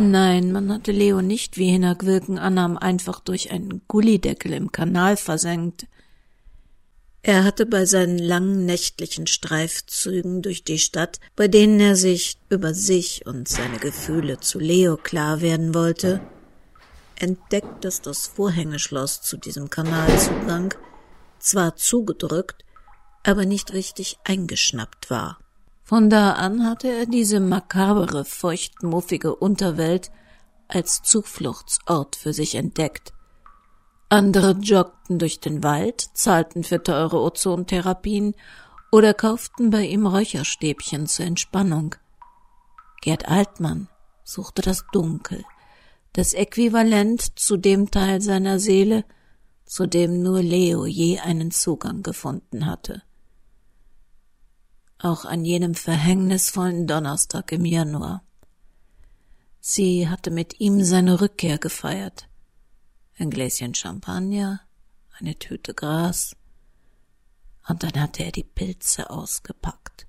[0.00, 5.16] Nein, man hatte Leo nicht, wie Hinak Wilken annahm, einfach durch einen Gullideckel im Kanal
[5.16, 5.86] versenkt.
[7.22, 12.74] Er hatte bei seinen langen nächtlichen Streifzügen durch die Stadt, bei denen er sich über
[12.74, 16.20] sich und seine Gefühle zu Leo klar werden wollte,
[17.16, 20.74] entdeckt, dass das Vorhängeschloss zu diesem Kanalzugang
[21.38, 22.64] zwar zugedrückt,
[23.24, 25.38] aber nicht richtig eingeschnappt war.
[25.82, 30.10] Von da an hatte er diese makabere, feuchtmuffige Unterwelt
[30.68, 33.12] als Zufluchtsort für sich entdeckt.
[34.08, 38.34] Andere joggten durch den Wald, zahlten für teure Ozontherapien
[38.90, 41.94] oder kauften bei ihm Räucherstäbchen zur Entspannung.
[43.00, 43.88] Gerd Altmann
[44.22, 45.44] suchte das Dunkel,
[46.12, 49.04] das Äquivalent zu dem Teil seiner Seele,
[49.64, 53.02] zu dem nur Leo je einen Zugang gefunden hatte.
[54.98, 58.22] Auch an jenem verhängnisvollen Donnerstag im Januar.
[59.60, 62.28] Sie hatte mit ihm seine Rückkehr gefeiert.
[63.18, 64.60] Ein Gläschen Champagner,
[65.18, 66.36] eine Tüte Gras,
[67.68, 70.06] und dann hatte er die Pilze ausgepackt.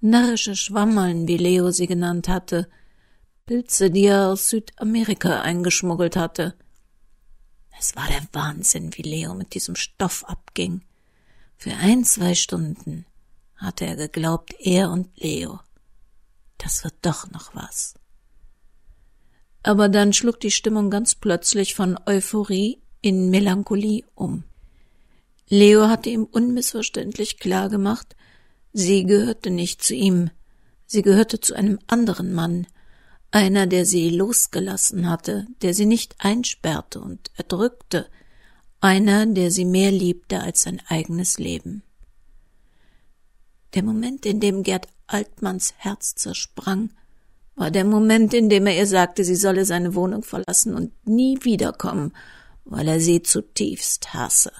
[0.00, 2.68] Narrische Schwammeln, wie Leo sie genannt hatte,
[3.48, 6.54] Pilze, die er aus Südamerika eingeschmuggelt hatte.
[7.80, 10.82] Es war der Wahnsinn, wie Leo mit diesem Stoff abging.
[11.56, 13.06] Für ein, zwei Stunden
[13.56, 15.60] hatte er geglaubt, er und Leo.
[16.58, 17.94] Das wird doch noch was.
[19.62, 24.44] Aber dann schlug die Stimmung ganz plötzlich von Euphorie in Melancholie um.
[25.48, 28.14] Leo hatte ihm unmissverständlich klar gemacht,
[28.74, 30.28] sie gehörte nicht zu ihm,
[30.84, 32.66] sie gehörte zu einem anderen Mann,
[33.30, 38.08] einer, der sie losgelassen hatte, der sie nicht einsperrte und erdrückte,
[38.80, 41.82] einer, der sie mehr liebte als sein eigenes Leben.
[43.74, 46.90] Der Moment, in dem Gerd Altmanns Herz zersprang,
[47.54, 51.38] war der Moment, in dem er ihr sagte, sie solle seine Wohnung verlassen und nie
[51.42, 52.12] wiederkommen,
[52.64, 54.52] weil er sie zutiefst hasse.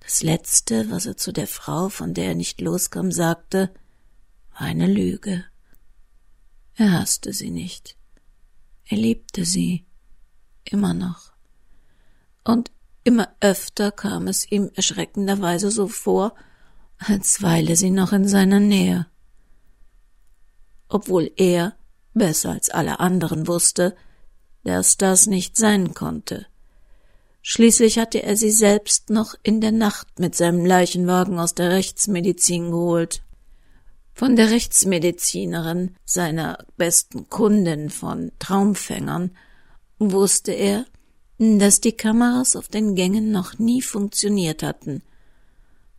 [0.00, 3.70] Das Letzte, was er zu der Frau, von der er nicht loskam, sagte,
[4.52, 5.44] war eine Lüge.
[6.76, 7.96] Er hasste sie nicht.
[8.84, 9.86] Er liebte sie.
[10.64, 11.32] Immer noch.
[12.44, 12.70] Und
[13.02, 16.34] immer öfter kam es ihm erschreckenderweise so vor,
[16.98, 19.06] als weile sie noch in seiner Nähe.
[20.88, 21.76] Obwohl er,
[22.14, 23.96] besser als alle anderen wusste,
[24.64, 26.46] dass das nicht sein konnte.
[27.42, 32.70] Schließlich hatte er sie selbst noch in der Nacht mit seinem Leichenwagen aus der Rechtsmedizin
[32.70, 33.22] geholt.
[34.18, 39.36] Von der Rechtsmedizinerin, seiner besten Kundin von Traumfängern,
[39.98, 40.86] wusste er,
[41.38, 45.02] dass die Kameras auf den Gängen noch nie funktioniert hatten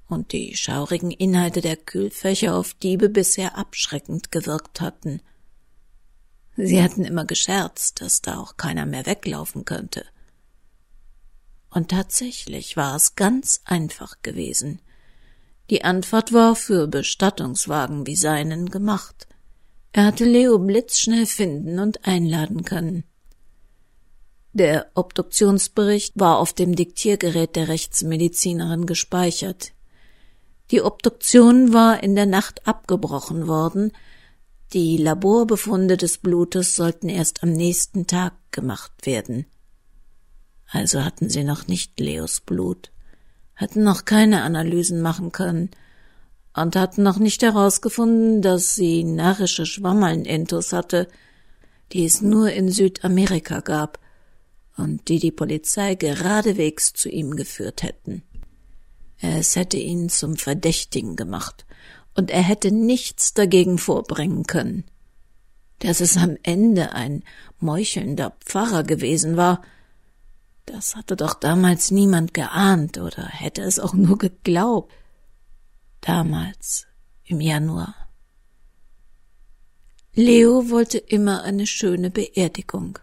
[0.08, 5.21] und die schaurigen Inhalte der Kühlfächer auf Diebe bisher abschreckend gewirkt hatten.
[6.56, 10.03] Sie hatten immer gescherzt, dass da auch keiner mehr weglaufen könnte.
[11.69, 14.80] Und tatsächlich war es ganz einfach gewesen.
[15.69, 19.27] Die Antwort war für Bestattungswagen wie seinen gemacht.
[19.91, 23.03] Er hatte Leo blitzschnell finden und einladen können.
[24.53, 29.73] Der Obduktionsbericht war auf dem Diktiergerät der Rechtsmedizinerin gespeichert.
[30.71, 33.91] Die Obduktion war in der Nacht abgebrochen worden,
[34.73, 39.45] die Laborbefunde des Blutes sollten erst am nächsten Tag gemacht werden.
[40.69, 42.91] Also hatten sie noch nicht Leos Blut
[43.58, 45.72] hatten noch keine Analysen machen können
[46.56, 51.08] und hatten noch nicht herausgefunden, dass sie narrische Schwammeln-Intus hatte,
[51.91, 54.00] die es nur in Südamerika gab
[54.78, 58.24] und die die Polizei geradewegs zu ihm geführt hätten.
[59.20, 61.66] Es hätte ihn zum Verdächtigen gemacht,
[62.18, 64.86] und er hätte nichts dagegen vorbringen können.
[65.80, 67.24] Dass es am Ende ein
[67.60, 69.62] meuchelnder Pfarrer gewesen war,
[70.68, 74.93] das hatte doch damals niemand geahnt oder hätte es auch nur geglaubt.
[76.01, 76.86] Damals,
[77.24, 77.95] im Januar.
[80.13, 82.99] Leo wollte immer eine schöne Beerdigung.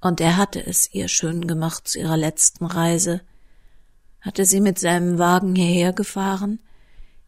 [0.00, 3.20] Und er hatte es ihr schön gemacht zu ihrer letzten Reise,
[4.20, 6.60] hatte sie mit seinem Wagen hierher gefahren,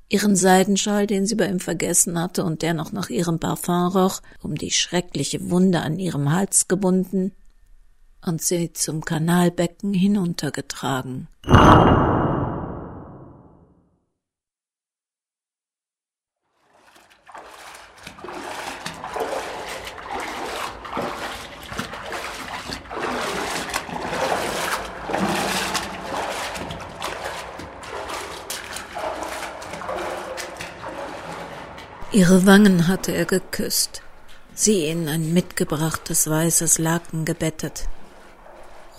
[0.08, 4.20] ihren Seidenschal, den sie bei ihm vergessen hatte und der noch nach ihrem Parfum roch,
[4.40, 7.32] um die schreckliche Wunde an ihrem Hals gebunden,
[8.24, 11.28] und sie zum Kanalbecken hinuntergetragen.
[32.12, 34.02] Ihre Wangen hatte er geküsst,
[34.52, 37.88] sie in ein mitgebrachtes weißes Laken gebettet,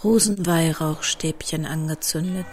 [0.03, 2.47] Rosenweihrauchstäbchen angezündet.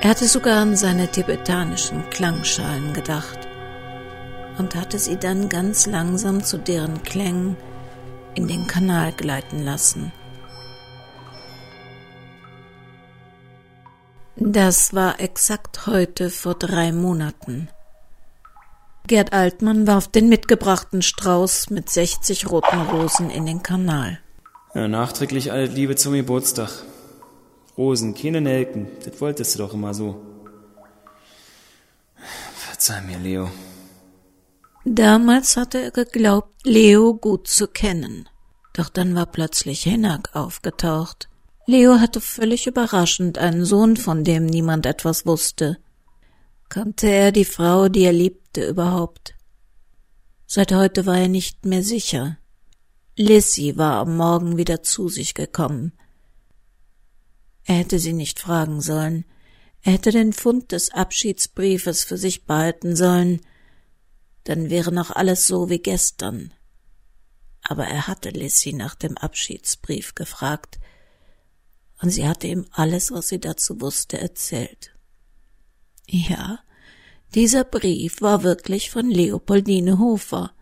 [0.00, 3.38] Er hatte sogar an seine tibetanischen Klangschalen gedacht
[4.58, 7.56] und hatte sie dann ganz langsam zu deren Klängen
[8.34, 10.12] in den Kanal gleiten lassen.
[14.36, 17.68] Das war exakt heute vor drei Monaten.
[19.06, 24.18] Gerd Altmann warf den mitgebrachten Strauß mit 60 roten Rosen in den Kanal.
[24.74, 26.70] Ja, nachträglich alle Liebe zum Geburtstag.
[27.76, 30.22] Rosen, keine Nelken, das wolltest du doch immer so.
[32.54, 33.50] Verzeih mir, Leo.
[34.84, 38.28] Damals hatte er geglaubt, Leo gut zu kennen.
[38.72, 41.28] Doch dann war plötzlich Hinak aufgetaucht.
[41.66, 45.78] Leo hatte völlig überraschend einen Sohn, von dem niemand etwas wusste.
[46.68, 49.34] Kannte er die Frau, die er liebte, überhaupt?
[50.46, 52.38] Seit heute war er nicht mehr sicher.
[53.16, 55.92] Lissy war am Morgen wieder zu sich gekommen.
[57.64, 59.24] Er hätte sie nicht fragen sollen.
[59.82, 63.40] Er hätte den Fund des Abschiedsbriefes für sich behalten sollen.
[64.44, 66.52] Dann wäre noch alles so wie gestern.
[67.62, 70.78] Aber er hatte Lissy nach dem Abschiedsbrief gefragt,
[72.02, 74.96] und sie hatte ihm alles, was sie dazu wusste, erzählt.
[76.08, 76.60] Ja,
[77.34, 80.54] dieser Brief war wirklich von Leopoldine Hofer,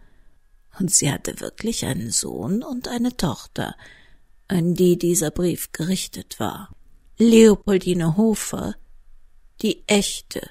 [0.79, 3.77] und sie hatte wirklich einen Sohn und eine Tochter,
[4.49, 6.71] an die dieser Brief gerichtet war.
[7.19, 8.75] Leopoldine Hofer,
[9.61, 10.49] die echte,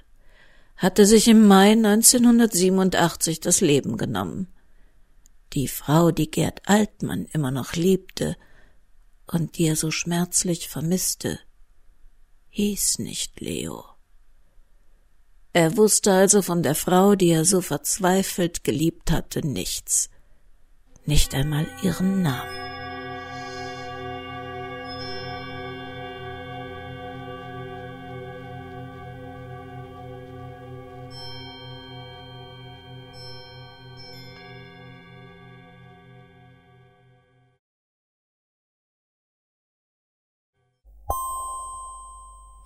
[0.75, 4.47] hatte sich im Mai 1987 das Leben genommen.
[5.53, 8.35] Die Frau, die Gerd Altmann immer noch liebte
[9.25, 11.39] und die er so schmerzlich vermisste,
[12.49, 13.85] hieß nicht Leo.
[15.53, 20.09] Er wusste also von der Frau, die er so verzweifelt geliebt hatte, nichts,
[21.07, 22.57] nicht einmal ihren Namen.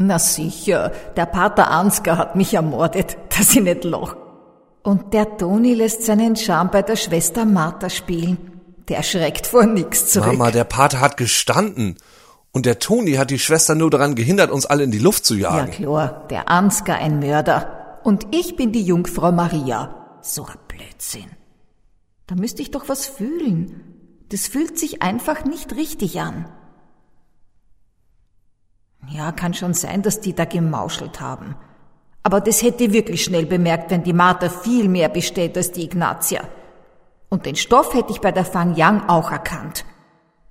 [0.04, 4.16] Na sicher, der Pater Ansgar hat mich ermordet, dass ich nicht lach.
[4.84, 8.38] Und der Toni lässt seinen Charme bei der Schwester Martha spielen.
[8.88, 10.34] Der schreckt vor nix zurück.
[10.34, 11.98] Mama, der Pater hat gestanden.
[12.52, 15.36] Und der Toni hat die Schwester nur daran gehindert, uns alle in die Luft zu
[15.36, 15.72] ja jagen.
[15.72, 18.00] klar, der Ansgar ein Mörder.
[18.04, 20.18] Und ich bin die Jungfrau Maria.
[20.22, 21.30] So ein Blödsinn.
[22.28, 23.82] Da müsste ich doch was fühlen.
[24.30, 26.46] Das fühlt sich einfach nicht richtig an.
[29.10, 31.56] Ja, kann schon sein, dass die da gemauschelt haben.
[32.24, 35.84] Aber das hätte ich wirklich schnell bemerkt, wenn die Martha viel mehr besteht als die
[35.84, 36.48] Ignatia.
[37.30, 39.86] Und den Stoff hätte ich bei der Fang Yang auch erkannt.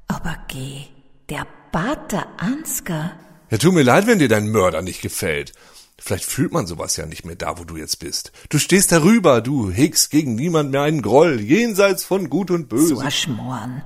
[0.08, 0.86] Aber geh,
[1.28, 3.12] der Pater Ansgar.
[3.50, 5.52] Ja, tut mir leid, wenn dir dein Mörder nicht gefällt.
[5.98, 8.32] Vielleicht fühlt man sowas ja nicht mehr da, wo du jetzt bist.
[8.48, 12.96] Du stehst darüber, du hegst gegen niemand mehr einen Groll, jenseits von Gut und Böse.
[12.96, 13.84] So ein.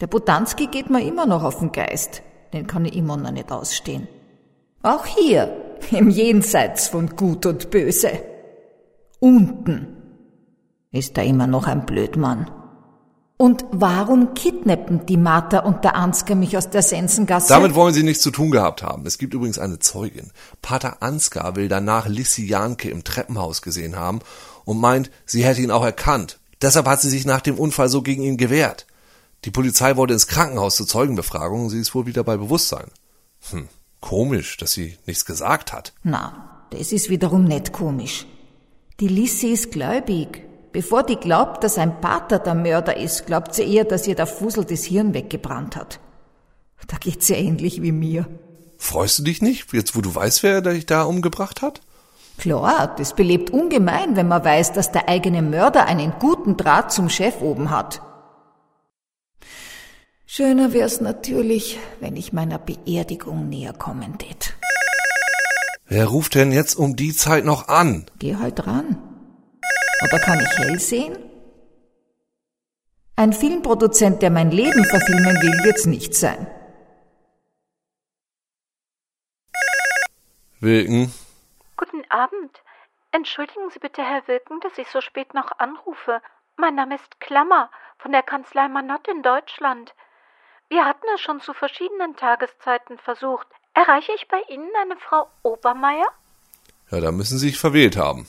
[0.00, 2.22] Der Bodanski geht mir immer noch auf den Geist.
[2.54, 4.08] Den kann ich immer noch nicht ausstehen.
[4.82, 5.54] Auch hier,
[5.90, 8.10] im Jenseits von Gut und Böse.
[9.20, 9.96] Unten
[10.92, 12.50] ist er immer noch ein Blödmann.
[13.40, 17.48] Und warum kidnappen die Martha und der Ansgar mich aus der Sensengasse?
[17.48, 19.06] Damit wollen sie nichts zu tun gehabt haben.
[19.06, 20.32] Es gibt übrigens eine Zeugin.
[20.60, 24.20] Pater Ansgar will danach Lissy Janke im Treppenhaus gesehen haben
[24.64, 26.40] und meint, sie hätte ihn auch erkannt.
[26.62, 28.88] Deshalb hat sie sich nach dem Unfall so gegen ihn gewehrt.
[29.44, 32.90] Die Polizei wollte ins Krankenhaus zur Zeugenbefragung, sie ist wohl wieder bei Bewusstsein.
[33.50, 33.68] Hm,
[34.00, 35.92] komisch, dass sie nichts gesagt hat.
[36.02, 38.26] Na, das ist wiederum nicht komisch.
[39.00, 40.44] Die Lissy ist gläubig.
[40.72, 44.26] Bevor die glaubt, dass ein Pater der Mörder ist, glaubt sie eher, dass ihr der
[44.26, 45.98] Fusel das Hirn weggebrannt hat.
[46.86, 48.26] Da geht's ja ähnlich wie mir.
[48.76, 51.80] Freust du dich nicht, jetzt wo du weißt, wer dich da umgebracht hat?
[52.38, 57.08] Klar, das belebt ungemein, wenn man weiß, dass der eigene Mörder einen guten Draht zum
[57.08, 58.00] Chef oben hat.
[60.30, 64.52] Schöner wär's natürlich, wenn ich meiner Beerdigung näher kommen tät.
[65.86, 68.04] Wer ruft denn jetzt um die Zeit noch an?
[68.18, 68.98] Geh halt ran.
[70.04, 71.16] Oder kann ich hell sehen?
[73.16, 76.46] Ein Filmproduzent, der mein Leben verfilmen will, wird's nicht sein.
[80.60, 81.10] Wilken?
[81.78, 82.62] Guten Abend.
[83.12, 86.20] Entschuldigen Sie bitte, Herr Wilken, dass ich so spät noch anrufe.
[86.58, 89.94] Mein Name ist Klammer von der Kanzlei Manott in Deutschland.
[90.68, 93.46] Wir hatten es schon zu verschiedenen Tageszeiten versucht.
[93.74, 96.06] Erreiche ich bei Ihnen eine Frau Obermeier?
[96.90, 98.28] Ja, da müssen Sie sich verwählt haben.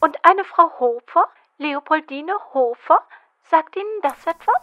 [0.00, 1.28] Und eine Frau Hofer?
[1.58, 3.00] Leopoldine Hofer?
[3.50, 4.62] Sagt Ihnen das etwas?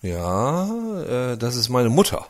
[0.00, 2.26] Ja, äh, das ist meine Mutter.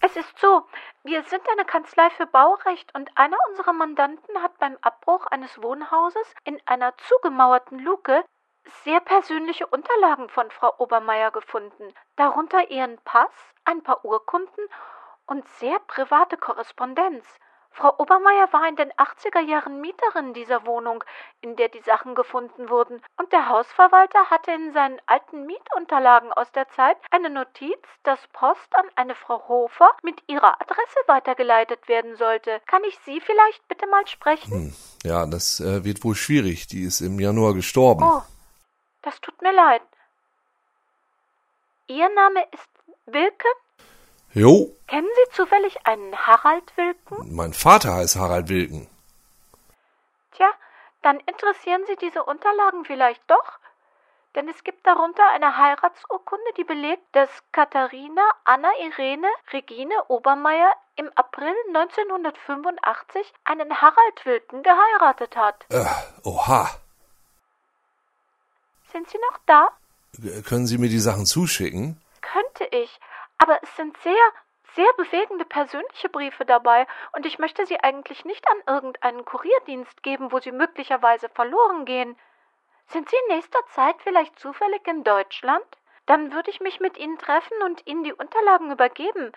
[0.00, 0.62] Es ist so,
[1.04, 6.26] wir sind eine Kanzlei für Baurecht und einer unserer Mandanten hat beim Abbruch eines Wohnhauses
[6.44, 8.24] in einer zugemauerten Luke
[8.84, 13.32] sehr persönliche Unterlagen von Frau Obermeier gefunden, darunter ihren Pass,
[13.64, 14.64] ein paar Urkunden
[15.26, 17.24] und sehr private Korrespondenz.
[17.74, 21.02] Frau Obermeier war in den 80er Jahren Mieterin dieser Wohnung,
[21.40, 26.52] in der die Sachen gefunden wurden, und der Hausverwalter hatte in seinen alten Mietunterlagen aus
[26.52, 32.16] der Zeit eine Notiz, dass Post an eine Frau Hofer mit ihrer Adresse weitergeleitet werden
[32.16, 32.60] sollte.
[32.66, 34.52] Kann ich Sie vielleicht bitte mal sprechen?
[34.52, 34.74] Hm.
[35.04, 36.66] Ja, das äh, wird wohl schwierig.
[36.66, 38.04] Die ist im Januar gestorben.
[38.04, 38.22] Oh,
[39.02, 39.82] das tut mir leid.
[41.86, 42.68] Ihr Name ist
[43.06, 43.50] Wilken?
[44.32, 47.34] Jo, Kennen Sie zufällig einen Harald Wilken?
[47.34, 48.88] mein Vater heißt Harald Wilken.
[50.32, 50.48] Tja,
[51.02, 53.58] dann interessieren Sie diese Unterlagen vielleicht doch.
[54.34, 61.10] Denn es gibt darunter eine Heiratsurkunde, die belegt, dass Katharina Anna Irene Regine Obermeier im
[61.16, 65.66] April 1985 einen Harald Wilken geheiratet hat.
[65.68, 65.84] Äh,
[66.24, 66.70] oha.
[68.92, 69.70] Sind Sie noch da?
[70.22, 72.00] Äh, Können Sie mir die Sachen zuschicken?
[72.20, 73.00] Könnte ich.
[73.38, 74.32] Aber es sind sehr,
[74.76, 80.30] sehr bewegende persönliche Briefe dabei und ich möchte sie eigentlich nicht an irgendeinen Kurierdienst geben,
[80.30, 82.16] wo sie möglicherweise verloren gehen.
[82.86, 85.64] Sind Sie in nächster Zeit vielleicht zufällig in Deutschland?
[86.06, 89.32] Dann würde ich mich mit Ihnen treffen und Ihnen die Unterlagen übergeben.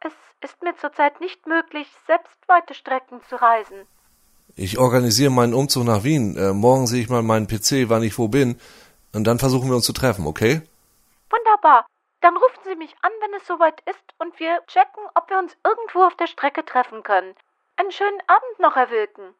[0.00, 3.86] Es ist mir zurzeit nicht möglich, selbst weite Strecken zu reisen.
[4.56, 6.36] Ich organisiere meinen Umzug nach Wien.
[6.36, 8.58] Äh, morgen sehe ich mal meinen PC, wann ich wo bin.
[9.12, 10.62] Und dann versuchen wir uns zu treffen, okay?
[11.30, 11.86] Wunderbar.
[12.20, 15.52] Dann rufen Sie mich an, wenn es soweit ist, und wir checken, ob wir uns
[15.64, 17.34] irgendwo auf der Strecke treffen können.
[17.76, 19.34] Einen schönen Abend noch, Herr Wilken.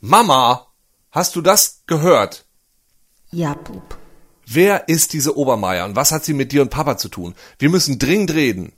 [0.00, 0.66] Mama!
[1.10, 2.46] Hast du das gehört?
[3.30, 3.98] Ja, Bub.
[4.46, 7.34] Wer ist diese Obermeier und was hat sie mit dir und Papa zu tun?
[7.58, 8.72] Wir müssen dringend reden.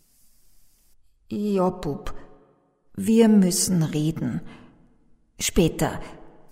[1.28, 2.12] Ja, Bub.
[2.94, 4.42] Wir müssen reden.
[5.42, 6.00] Später.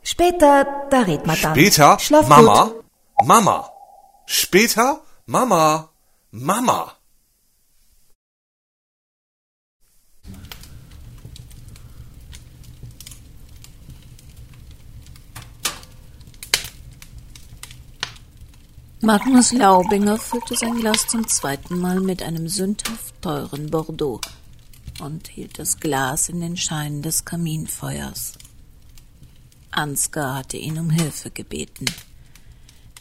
[0.02, 1.54] Später, da red man dann.
[1.54, 1.96] Später?
[2.00, 2.64] Schlaf Mama?
[2.64, 2.84] Gut.
[3.24, 3.70] Mama?
[4.26, 5.00] Später?
[5.26, 5.90] Mama?
[6.32, 6.92] Mama?
[19.02, 24.20] Magnus Laubinger füllte sein Glas zum zweiten Mal mit einem sündhaft teuren Bordeaux
[25.00, 28.32] und hielt das Glas in den Schein des Kaminfeuers.
[29.70, 31.86] Ansgar hatte ihn um Hilfe gebeten.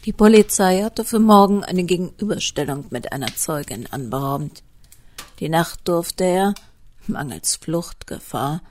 [0.04, 4.62] Die Polizei hatte für morgen eine Gegenüberstellung mit einer Zeugin anberaumt.
[5.40, 6.54] Die Nacht durfte er,
[7.06, 8.62] mangels Fluchtgefahr,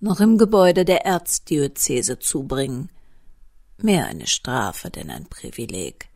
[0.00, 2.90] noch im Gebäude der Erzdiözese zubringen.
[3.78, 6.08] Mehr eine Strafe denn ein Privileg.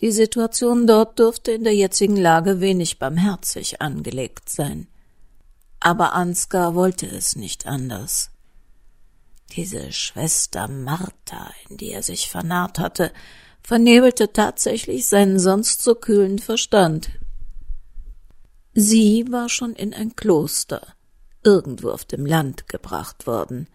[0.00, 4.88] Die Situation dort dürfte in der jetzigen Lage wenig barmherzig angelegt sein.
[5.80, 8.30] Aber Ansgar wollte es nicht anders.
[9.52, 13.12] Diese Schwester Martha, in die er sich vernarrt hatte,
[13.62, 17.10] vernebelte tatsächlich seinen sonst so kühlen Verstand.
[18.74, 20.94] Sie war schon in ein Kloster,
[21.42, 23.68] irgendwo auf dem Land gebracht worden.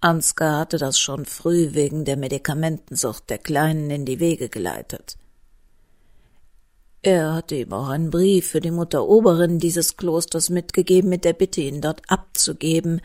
[0.00, 5.16] Ansgar hatte das schon früh wegen der Medikamentensucht der Kleinen in die Wege geleitet.
[7.02, 11.32] Er hatte ihm auch einen Brief für die Mutter Oberin dieses Klosters mitgegeben mit der
[11.32, 13.00] Bitte, ihn dort abzugeben,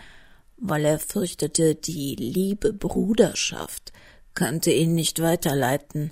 [0.57, 3.91] weil er fürchtete, die liebe Bruderschaft
[4.33, 6.11] könnte ihn nicht weiterleiten.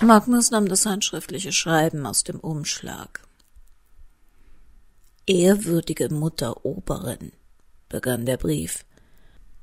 [0.00, 3.22] Magnus nahm das handschriftliche Schreiben aus dem Umschlag.
[5.26, 7.32] Ehrwürdige Mutter Oberin,
[7.88, 8.84] begann der Brief.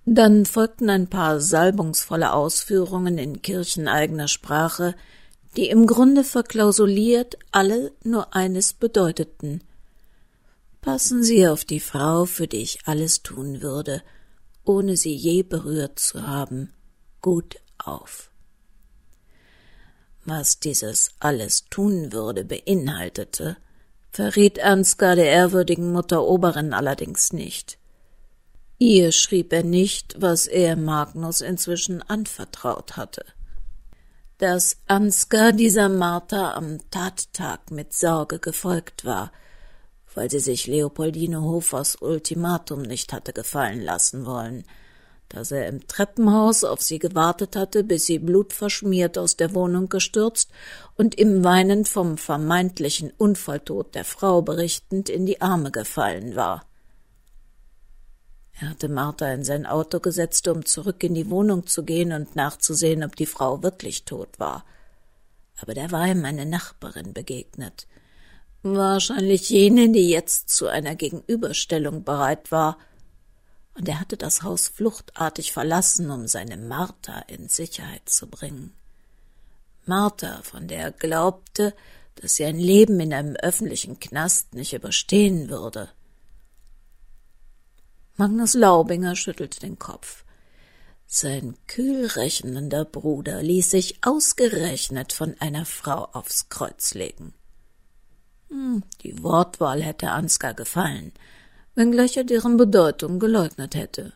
[0.06, 4.96] Dann folgten ein paar salbungsvolle Ausführungen in kircheneigener Sprache,
[5.56, 9.64] die im Grunde verklausuliert alle nur eines bedeuteten.
[10.84, 14.04] Passen Sie auf die Frau, für die ich alles tun würde,
[14.66, 16.74] ohne sie je berührt zu haben,
[17.22, 18.30] gut auf.
[20.26, 23.56] Was dieses alles tun würde beinhaltete,
[24.12, 27.78] verriet Ansgar der ehrwürdigen Mutter Oberin allerdings nicht.
[28.78, 33.26] Ihr schrieb er nicht, was er Magnus inzwischen anvertraut hatte.
[34.38, 39.32] Dass Ansgar dieser Martha am Tattag mit Sorge gefolgt war,
[40.16, 44.64] weil sie sich Leopoldine Hofers Ultimatum nicht hatte gefallen lassen wollen,
[45.30, 50.52] dass er im Treppenhaus auf sie gewartet hatte, bis sie blutverschmiert aus der Wohnung gestürzt
[50.96, 56.66] und ihm weinend vom vermeintlichen Unfalltod der Frau berichtend in die Arme gefallen war.
[58.60, 62.36] Er hatte Martha in sein Auto gesetzt, um zurück in die Wohnung zu gehen und
[62.36, 64.64] nachzusehen, ob die Frau wirklich tot war.
[65.60, 67.88] Aber da war ihm eine Nachbarin begegnet.
[68.64, 72.78] Wahrscheinlich jene, die jetzt zu einer Gegenüberstellung bereit war.
[73.74, 78.74] Und er hatte das Haus fluchtartig verlassen, um seine Martha in Sicherheit zu bringen.
[79.86, 81.76] Martha, von der er glaubte,
[82.16, 85.90] dass sie ein Leben in einem öffentlichen Knast nicht überstehen würde.
[88.16, 90.24] Magnus Laubinger schüttelte den Kopf.
[91.06, 97.34] Sein kühl rechnender Bruder ließ sich ausgerechnet von einer Frau aufs Kreuz legen.
[98.54, 101.12] Hm, die Wortwahl hätte Ansgar gefallen,
[101.74, 104.14] wenngleich er deren Bedeutung geleugnet hätte.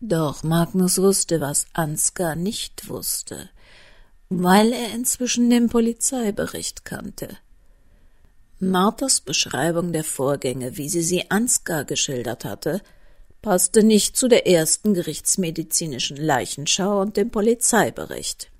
[0.00, 3.48] Doch Magnus wusste, was Ansgar nicht wusste,
[4.28, 7.38] weil er inzwischen den Polizeibericht kannte.
[8.58, 12.82] Marthas Beschreibung der Vorgänge, wie sie sie Ansgar geschildert hatte,
[13.40, 18.50] passte nicht zu der ersten gerichtsmedizinischen Leichenschau und dem Polizeibericht.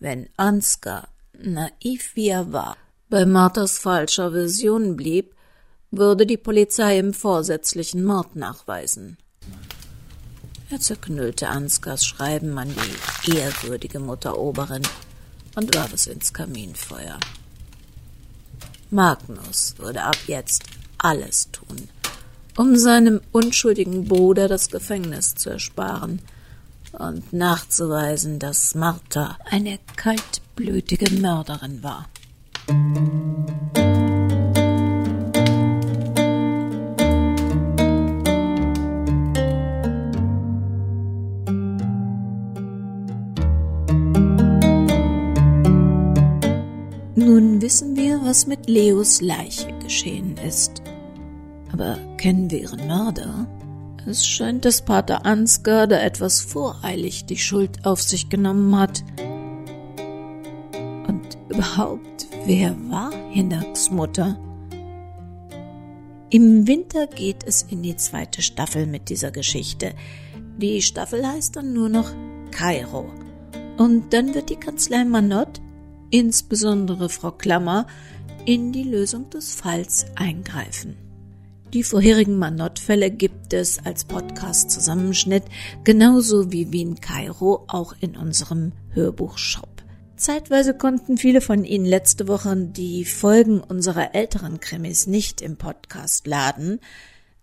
[0.00, 1.06] Wenn Ansgar,
[1.38, 2.76] naiv wie er war,
[3.10, 5.34] bei Marthas falscher Version blieb,
[5.90, 9.18] würde die Polizei im vorsätzlichen Mord nachweisen.
[10.70, 12.72] Er zerknüllte Ansgars Schreiben an
[13.26, 14.82] die ehrwürdige Mutter Oberin
[15.56, 17.18] und warf es ins Kaminfeuer.
[18.90, 20.62] Magnus würde ab jetzt
[20.98, 21.88] alles tun,
[22.56, 26.20] um seinem unschuldigen Bruder das Gefängnis zu ersparen
[26.92, 32.06] und nachzuweisen, dass Martha eine kaltblütige Mörderin war.
[47.16, 50.80] Nun wissen wir, was mit Leos Leiche geschehen ist.
[51.72, 53.46] Aber kennen wir ihren Mörder?
[54.06, 59.02] Es scheint, dass Pater Ansgar da etwas voreilig die Schuld auf sich genommen hat.
[61.08, 64.38] Und überhaupt, wer war Hinaks Mutter?
[66.30, 69.94] Im Winter geht es in die zweite Staffel mit dieser Geschichte.
[70.58, 72.12] Die Staffel heißt dann nur noch
[72.50, 73.10] Kairo.
[73.78, 75.60] Und dann wird die Kanzlei Manott
[76.10, 77.86] insbesondere Frau Klammer,
[78.44, 80.96] in die Lösung des Falls eingreifen.
[81.72, 85.44] Die vorherigen Manott-Fälle gibt es als Podcast-Zusammenschnitt,
[85.84, 89.79] genauso wie Wien Kairo auch in unserem Hörbuchshop.
[90.20, 96.26] Zeitweise konnten viele von Ihnen letzte Woche die Folgen unserer älteren Krimis nicht im Podcast
[96.26, 96.78] laden.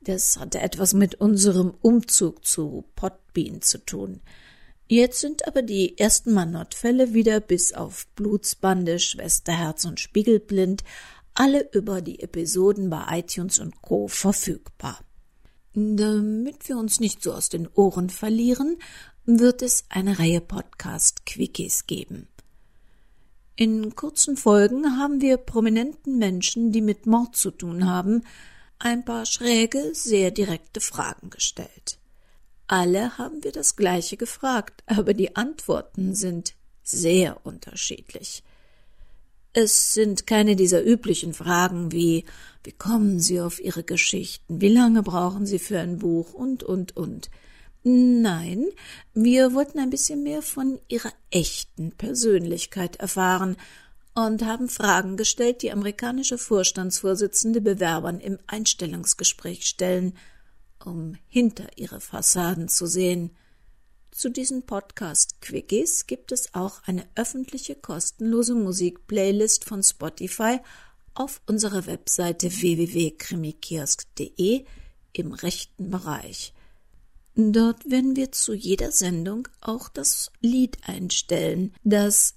[0.02, 4.22] Das hatte etwas mit unserem Umzug zu Podbean zu tun.
[4.88, 10.84] Jetzt sind aber die ersten Manott-Fälle wieder bis auf Blutsbande, Schwesterherz und Spiegelblind
[11.34, 14.08] alle über die Episoden bei iTunes und Co.
[14.08, 15.00] verfügbar.
[15.74, 18.78] Damit wir uns nicht so aus den Ohren verlieren,
[19.26, 22.28] wird es eine Reihe Podcast-Quickies geben.
[23.60, 28.24] In kurzen Folgen haben wir prominenten Menschen, die mit Mord zu tun haben,
[28.78, 31.98] ein paar schräge, sehr direkte Fragen gestellt.
[32.68, 36.54] Alle haben wir das gleiche gefragt, aber die Antworten sind
[36.84, 38.44] sehr unterschiedlich.
[39.54, 42.26] Es sind keine dieser üblichen Fragen wie
[42.64, 46.96] wie kommen Sie auf Ihre Geschichten, wie lange brauchen Sie für ein Buch und und
[46.96, 47.32] und.
[47.84, 48.66] Nein,
[49.14, 53.56] wir wollten ein bisschen mehr von Ihrer echten Persönlichkeit erfahren
[54.14, 60.18] und haben Fragen gestellt, die amerikanische Vorstandsvorsitzende Bewerbern im Einstellungsgespräch stellen–
[60.88, 63.36] um hinter ihre Fassaden zu sehen.
[64.12, 70.62] Zu diesen Podcast-Quickies gibt es auch eine öffentliche kostenlose Musikplaylist von Spotify
[71.14, 74.66] auf unserer Webseite www.krimikiosk.de
[75.14, 76.54] im rechten Bereich.
[77.40, 82.34] Dort werden wir zu jeder Sendung auch das Lied einstellen, das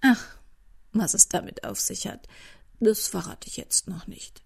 [0.00, 0.36] Ach,
[0.92, 2.26] was es damit auf sich hat,
[2.80, 4.42] das verrate ich jetzt noch nicht.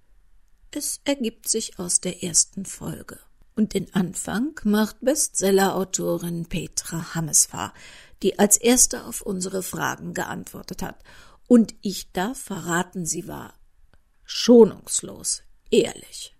[0.70, 3.18] Es ergibt sich aus der ersten Folge.
[3.56, 7.72] Und den Anfang macht Bestsellerautorin Petra Hammesfahr,
[8.22, 11.02] die als erste auf unsere Fragen geantwortet hat.
[11.48, 13.54] Und ich darf verraten, sie war
[14.24, 16.36] schonungslos ehrlich.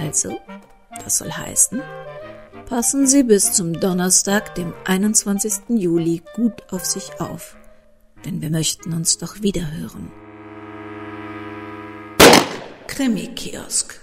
[0.00, 0.40] Also,
[1.04, 1.82] das soll heißen,
[2.66, 5.78] passen Sie bis zum Donnerstag, dem 21.
[5.78, 7.56] Juli, gut auf sich auf,
[8.24, 10.10] denn wir möchten uns doch wiederhören.
[12.86, 14.00] Krimi-Kiosk.